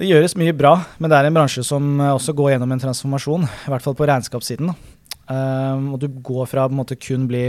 det 0.00 0.08
gjøres 0.08 0.36
mye 0.40 0.54
bra, 0.56 0.78
men 0.96 1.12
det 1.12 1.18
er 1.18 1.28
en 1.28 1.36
bransje 1.36 1.62
som 1.66 1.98
eh, 2.00 2.14
også 2.14 2.32
går 2.36 2.54
gjennom 2.54 2.72
en 2.72 2.80
transformasjon. 2.80 3.44
I 3.44 3.72
hvert 3.72 3.84
fall 3.84 3.96
på 3.98 4.08
regnskapssiden. 4.08 4.72
Um, 5.30 5.92
og 5.94 6.00
du 6.02 6.08
går 6.24 6.48
fra 6.50 6.64
å 6.66 6.86
kun 6.98 7.28
bli 7.30 7.44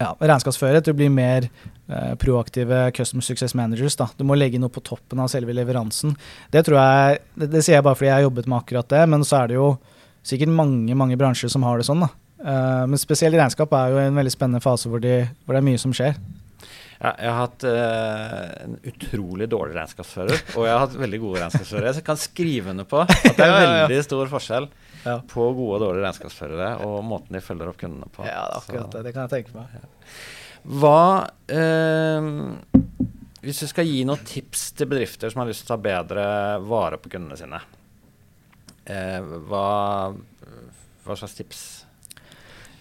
ja, 0.00 0.14
regnskapsfører 0.14 0.84
til 0.84 0.94
å 0.94 0.98
bli 1.00 1.10
mer 1.12 1.48
uh, 1.90 2.14
proaktive 2.22 2.86
customer 2.96 3.26
success 3.26 3.56
managers. 3.58 3.98
Da. 3.98 4.08
Du 4.16 4.24
må 4.24 4.38
legge 4.38 4.62
noe 4.62 4.72
på 4.72 4.82
toppen 4.86 5.20
av 5.20 5.28
selve 5.32 5.52
leveransen. 5.56 6.14
Det 6.54 6.62
tror 6.68 6.78
jeg, 6.78 7.20
det, 7.34 7.50
det 7.52 7.64
sier 7.66 7.80
jeg 7.80 7.86
bare 7.88 7.98
fordi 7.98 8.12
jeg 8.12 8.18
har 8.20 8.28
jobbet 8.28 8.48
med 8.48 8.60
akkurat 8.62 8.94
det, 8.94 9.02
men 9.12 9.26
så 9.26 9.42
er 9.42 9.50
det 9.50 9.58
jo 9.58 9.68
sikkert 10.30 10.52
mange 10.54 10.96
mange 10.96 11.18
bransjer 11.20 11.52
som 11.52 11.66
har 11.66 11.80
det 11.80 11.88
sånn. 11.90 12.06
da. 12.06 12.12
Uh, 12.40 12.86
men 12.88 13.02
spesielt 13.02 13.36
regnskap 13.36 13.74
er 13.76 13.92
jo 13.92 14.00
en 14.06 14.22
veldig 14.22 14.32
spennende 14.32 14.64
fase 14.64 14.88
hvor, 14.88 15.02
de, 15.02 15.26
hvor 15.44 15.58
det 15.58 15.64
er 15.64 15.68
mye 15.72 15.82
som 15.82 15.92
skjer. 15.96 16.14
Ja, 17.00 17.14
jeg 17.16 17.32
har 17.32 17.38
hatt 17.46 17.64
uh, 17.64 18.64
en 18.66 18.74
utrolig 18.90 19.46
dårlig 19.48 19.72
regnskapsfører, 19.78 20.42
og 20.52 20.66
jeg 20.66 20.74
har 20.74 20.82
hatt 20.82 20.96
veldig 21.00 21.20
gode 21.22 21.40
regnskapsførere. 21.40 21.92
Så 21.96 22.02
jeg 22.02 22.06
kan 22.10 22.20
skrive 22.20 22.74
under 22.74 22.88
på 22.90 23.00
at 23.06 23.38
det 23.38 23.46
er 23.46 23.54
veldig 23.64 24.00
stor 24.04 24.28
forskjell 24.28 24.68
ja. 25.06 25.14
på 25.30 25.46
gode 25.56 25.78
og 25.78 25.80
dårlige 25.86 26.04
regnskapsførere 26.04 26.68
og 26.84 26.98
måten 27.08 27.38
de 27.38 27.42
følger 27.44 27.72
opp 27.72 27.80
kundene 27.80 28.10
på. 28.12 28.26
Ja, 28.28 28.44
det 28.44 28.52
er 28.52 28.60
akkurat 28.60 28.98
det. 28.98 29.04
Det 29.06 29.14
kan 29.16 29.24
jeg 29.24 29.32
tenke 29.38 29.56
meg. 29.56 29.88
Hva 30.60 31.00
uh, 31.56 32.28
Hvis 33.40 33.62
du 33.64 33.70
skal 33.70 33.88
gi 33.88 34.02
noen 34.04 34.28
tips 34.28 34.66
til 34.76 34.90
bedrifter 34.90 35.32
som 35.32 35.40
har 35.40 35.48
lyst 35.48 35.64
til 35.64 35.72
å 35.72 35.78
ta 35.78 35.80
bedre 35.86 36.24
vare 36.68 37.00
på 37.00 37.14
kundene 37.16 37.40
sine, 37.40 37.62
uh, 38.92 39.36
hva, 39.48 39.68
hva 41.06 41.16
slags 41.16 41.40
tips 41.40 41.62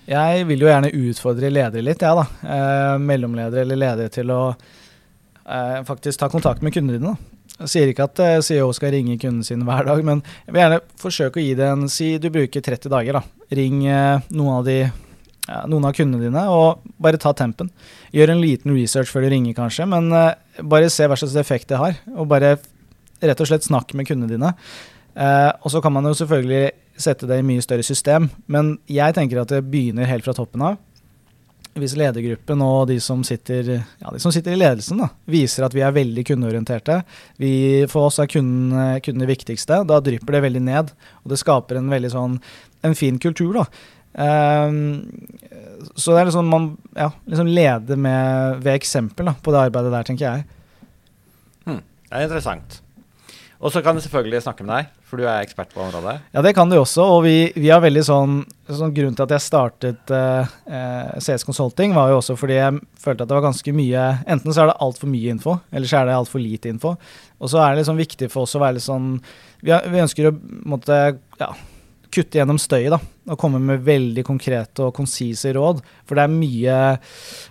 jeg 0.09 0.45
vil 0.49 0.63
jo 0.63 0.69
gjerne 0.69 0.93
utfordre 1.05 1.51
ledere 1.53 1.85
litt, 1.85 2.01
jeg, 2.01 2.09
ja, 2.09 2.23
da. 2.23 2.53
Eh, 2.55 3.01
mellomledere 3.03 3.65
eller 3.65 3.79
ledere 3.79 4.13
til 4.13 4.31
å 4.33 4.43
eh, 4.53 5.81
faktisk 5.85 6.21
ta 6.21 6.31
kontakt 6.31 6.65
med 6.65 6.73
kundene 6.73 6.97
dine. 6.97 7.17
Jeg 7.59 7.71
sier 7.73 7.91
ikke 7.91 8.07
at 8.07 8.21
eh, 8.23 8.37
CEO 8.45 8.71
skal 8.75 8.93
ringe 8.95 9.19
kunden 9.21 9.45
sin 9.45 9.65
hver 9.67 9.85
dag, 9.87 10.01
men 10.07 10.23
jeg 10.45 10.55
vil 10.55 10.63
gjerne 10.63 10.81
forsøke 11.01 11.41
å 11.41 11.43
gi 11.43 11.53
det 11.59 11.67
en 11.67 11.85
Si 11.91 12.13
du 12.21 12.29
bruker 12.33 12.63
30 12.65 12.93
dager, 12.93 13.19
da. 13.19 13.45
Ring 13.59 13.83
eh, 13.85 14.25
noen 14.31 14.59
av 14.61 14.67
de 14.67 14.79
noen 15.65 15.87
av 15.89 15.95
kundene 15.97 16.27
dine, 16.27 16.43
og 16.53 16.83
bare 17.01 17.17
ta 17.21 17.31
tempen. 17.33 17.71
Gjør 18.13 18.35
en 18.35 18.41
liten 18.43 18.75
research 18.75 19.09
før 19.09 19.25
du 19.25 19.31
ringer, 19.33 19.55
kanskje, 19.57 19.87
men 19.89 20.11
uh, 20.13 20.35
bare 20.61 20.91
se 20.93 21.07
hva 21.09 21.17
slags 21.17 21.33
effekt 21.41 21.71
det 21.71 21.79
har. 21.81 21.97
Og 22.13 22.29
bare 22.29 22.51
rett 23.17 23.41
og 23.41 23.49
slett 23.49 23.65
snakk 23.65 23.95
med 23.97 24.05
kundene 24.05 24.29
dine. 24.29 24.51
Uh, 25.17 25.49
og 25.63 25.73
så 25.73 25.81
kan 25.81 25.95
man 25.95 26.05
jo 26.05 26.13
selvfølgelig 26.19 26.67
sette 26.99 27.27
det 27.29 27.39
i 27.39 27.45
mye 27.45 27.63
større 27.63 27.85
system. 27.85 28.29
Men 28.51 28.77
jeg 28.91 29.15
tenker 29.17 29.41
at 29.41 29.51
det 29.53 29.65
begynner 29.71 30.09
helt 30.09 30.25
fra 30.27 30.35
toppen 30.37 30.63
av. 30.65 30.79
Hvis 31.79 31.93
ledergruppen 31.95 32.63
og 32.65 32.89
de 32.89 32.97
som 33.03 33.21
sitter, 33.23 33.69
ja, 33.77 34.11
de 34.11 34.19
som 34.19 34.33
sitter 34.35 34.55
i 34.55 34.59
ledelsen 34.59 34.99
da, 34.99 35.11
viser 35.29 35.63
at 35.63 35.75
vi 35.75 35.83
er 35.85 35.93
veldig 35.95 36.25
kundeorienterte, 36.27 36.97
vi, 37.39 37.51
for 37.91 38.09
oss 38.09 38.17
er 38.19 38.27
kunden, 38.31 39.21
det 39.21 39.29
viktigste, 39.29 39.83
da 39.87 40.01
drypper 40.03 40.35
det 40.35 40.43
veldig 40.47 40.63
ned. 40.65 40.91
Og 41.23 41.31
det 41.31 41.39
skaper 41.39 41.79
en 41.79 41.93
veldig 41.93 42.11
sånn, 42.15 42.35
en 42.83 42.97
fin 42.97 43.21
kultur. 43.21 43.61
da. 43.61 43.67
Um, 44.19 45.05
så 45.93 46.11
det 46.11 46.23
er 46.23 46.27
liksom 46.27 46.47
man 46.49 46.71
ja, 46.97 47.11
liksom 47.29 47.47
leder 47.53 47.99
med, 48.01 48.63
ved 48.65 48.79
eksempel 48.79 49.29
da, 49.29 49.35
på 49.37 49.53
det 49.53 49.61
arbeidet 49.69 49.93
der, 49.93 50.07
tenker 50.09 50.25
jeg. 50.25 50.47
Hmm. 51.67 51.83
Det 52.09 52.17
er 52.17 52.25
interessant. 52.27 52.81
Og 53.59 53.73
så 53.73 53.81
kan 53.83 53.97
du 53.97 53.99
selvfølgelig 53.99 54.39
snakke 54.45 54.63
med 54.63 54.71
deg, 54.71 54.91
for 55.03 55.19
du 55.19 55.25
er 55.25 55.43
ekspert 55.43 55.73
på 55.75 55.81
området. 55.83 56.13
Ja, 56.31 56.43
det 56.45 56.53
kan 56.55 56.69
du 56.71 56.77
også. 56.79 57.03
Og 57.17 57.25
vi, 57.25 57.33
vi 57.59 57.67
har 57.73 57.81
veldig 57.83 58.03
sånn, 58.07 58.37
sånn 58.69 58.93
Grunnen 58.95 59.17
til 59.17 59.25
at 59.25 59.33
jeg 59.35 59.43
startet 59.43 60.13
uh, 60.15 61.17
CS 61.19 61.43
Consulting, 61.47 61.91
var 61.97 62.13
jo 62.13 62.21
også 62.21 62.37
fordi 62.39 62.55
jeg 62.55 62.77
følte 63.03 63.25
at 63.25 63.31
det 63.31 63.35
var 63.35 63.43
ganske 63.49 63.73
mye 63.75 64.05
Enten 64.31 64.55
så 64.55 64.63
er 64.63 64.71
det 64.71 64.77
altfor 64.85 65.11
mye 65.11 65.33
info, 65.35 65.57
eller 65.73 65.91
så 65.91 65.99
er 65.99 66.07
det 66.07 66.15
altfor 66.15 66.43
lite 66.43 66.71
info. 66.71 66.93
Og 67.39 67.51
så 67.51 67.59
er 67.59 67.73
det 67.73 67.81
liksom 67.81 67.99
viktig 67.99 68.31
for 68.31 68.47
oss 68.47 68.55
å 68.55 68.63
være 68.63 68.77
litt 68.77 68.87
sånn 68.87 69.11
Vi, 69.59 69.73
vi 69.73 70.03
ønsker 70.05 70.31
å 70.31 70.35
måtte, 70.71 71.01
ja, 71.41 71.51
kutte 72.13 72.39
gjennom 72.39 72.57
støyet 72.61 72.93
da, 72.93 72.99
og 73.29 73.37
komme 73.39 73.61
med 73.61 73.83
veldig 73.85 74.23
konkrete 74.27 74.87
og 74.87 74.93
konsise 74.97 75.51
råd. 75.55 75.81
For 76.09 76.17
det 76.17 76.25
er 76.25 76.33
mye, 76.33 76.77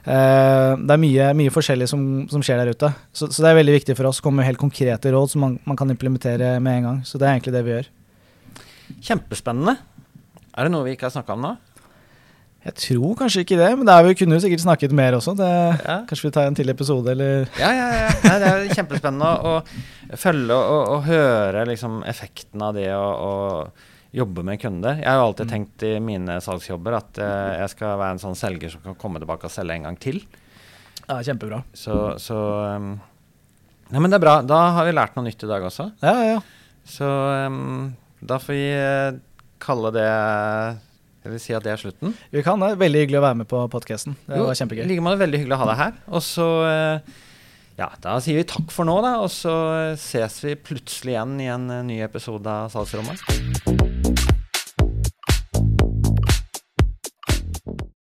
eh, 0.03 0.73
det 0.83 0.97
er 0.97 1.03
mye, 1.05 1.29
mye 1.39 1.55
forskjellig 1.55 1.89
som, 1.91 2.03
som, 2.31 2.45
skjer 2.45 2.63
der 2.63 2.75
ute. 2.75 2.91
Så, 3.13 3.31
så, 3.31 3.45
det 3.45 3.53
er 3.53 3.61
veldig 3.61 3.77
viktig 3.79 3.99
for 3.99 4.11
oss 4.11 4.23
å 4.23 4.27
komme 4.27 4.43
med 4.43 4.51
helt 4.51 4.63
konkrete 4.63 5.15
råd 5.15 5.35
som 5.35 5.47
man, 5.47 5.57
man, 5.69 5.79
kan 5.79 5.95
implementere 5.95 6.57
med 6.65 6.81
en 6.81 6.91
gang. 6.91 7.01
Så 7.07 7.21
det 7.21 7.29
er 7.29 7.37
egentlig 7.37 7.55
det 7.55 7.65
vi 7.67 7.75
gjør. 7.77 7.89
Kjempespennende. 9.11 9.79
Er 10.59 10.67
det 10.67 10.75
noe 10.75 10.87
vi 10.87 10.97
ikke 10.97 11.07
har 11.07 11.15
snakka 11.15 11.39
om 11.39 11.45
nå? 11.47 11.57
Jeg 12.69 12.75
tror 12.75 13.13
kanskje 13.17 13.45
ikke 13.45 13.57
det, 13.57 13.69
men 13.79 13.87
det 13.87 13.95
er 13.95 14.05
vi 14.05 14.17
kunne 14.19 14.35
jo 14.37 14.43
sikkert 14.43 14.65
snakket 14.65 14.95
mer 14.97 15.15
også. 15.17 15.33
Det, 15.39 15.51
ja. 15.87 16.01
Kanskje 16.09 16.27
vi 16.27 16.33
tar 16.35 16.49
en 16.49 16.57
til 16.59 16.73
episode, 16.73 17.13
eller 17.15 17.47
Ja, 17.61 17.71
ja, 17.71 17.87
ja. 17.95 18.09
Nei, 18.25 18.35
det 18.43 18.49
er 18.51 18.75
kjempespennende 18.75 19.29
å, 19.31 19.53
å 19.63 20.19
følge 20.19 20.57
og, 20.57 20.83
og, 20.97 21.07
høre 21.07 21.63
liksom, 21.71 22.03
effekten 22.11 22.65
av 22.67 22.75
det 22.77 22.91
å 22.93 23.31
jobbe 24.15 24.45
med 24.47 24.61
kunder. 24.61 24.99
Jeg 25.03 25.09
har 25.09 25.21
jo 25.21 25.27
alltid 25.29 25.49
mm. 25.49 25.53
tenkt 25.53 25.85
i 25.85 25.93
mine 26.01 26.39
salgsjobber 26.45 26.97
at 26.99 27.21
uh, 27.21 27.55
jeg 27.61 27.73
skal 27.75 27.99
være 28.01 28.17
en 28.17 28.23
sånn 28.23 28.39
selger 28.39 28.73
som 28.73 28.85
kan 28.85 28.97
komme 29.01 29.21
tilbake 29.21 29.49
og 29.49 29.53
selge 29.53 29.77
en 29.77 29.89
gang 29.89 29.99
til. 30.01 30.23
Ja, 31.05 31.21
kjempebra. 31.25 31.63
Så, 31.77 31.95
så 32.21 32.39
um, 32.77 32.97
Nei, 33.89 34.03
men 34.03 34.13
det 34.13 34.19
er 34.19 34.25
bra. 34.25 34.35
Da 34.45 34.59
har 34.77 34.89
vi 34.89 34.97
lært 34.97 35.15
noe 35.17 35.25
nytt 35.29 35.45
i 35.45 35.49
dag 35.49 35.65
også. 35.65 35.91
Ja, 36.05 36.17
ja. 36.35 36.41
Så 36.89 37.07
um, 37.09 37.95
da 38.21 38.41
får 38.41 38.57
vi 38.57 38.67
uh, 38.77 39.21
kalle 39.61 39.93
det 39.97 40.09
Jeg 40.09 41.33
vil 41.33 41.41
si 41.43 41.57
at 41.57 41.65
det 41.65 41.73
er 41.73 41.81
slutten. 41.81 42.13
Vi 42.33 42.45
kan 42.45 42.61
det. 42.65 42.75
Veldig 42.81 43.05
hyggelig 43.05 43.23
å 43.23 43.25
være 43.29 43.41
med 43.43 43.49
på 43.51 43.63
podkasten. 43.73 44.17
Det 44.29 44.41
var 44.41 44.61
kjempegøy. 44.61 44.85
I 44.85 44.91
like 44.93 45.05
måte 45.05 45.25
veldig 45.25 45.43
hyggelig 45.43 45.57
å 45.57 45.63
ha 45.65 45.73
deg 45.73 45.83
her. 45.85 45.99
Og 46.13 46.25
så 46.25 46.49
uh, 46.65 47.17
ja, 47.79 47.93
da 48.03 48.17
sier 48.21 48.41
vi 48.41 48.49
takk 48.49 48.73
for 48.75 48.89
nå, 48.89 48.97
da. 49.05 49.19
Og 49.25 49.33
så 49.33 49.55
ses 50.01 50.41
vi 50.45 50.57
plutselig 50.59 51.17
igjen 51.17 51.37
i 51.45 51.53
en 51.55 51.69
ny 51.89 52.01
episode 52.05 52.51
av 52.51 52.73
Salgsrommet. 52.75 53.78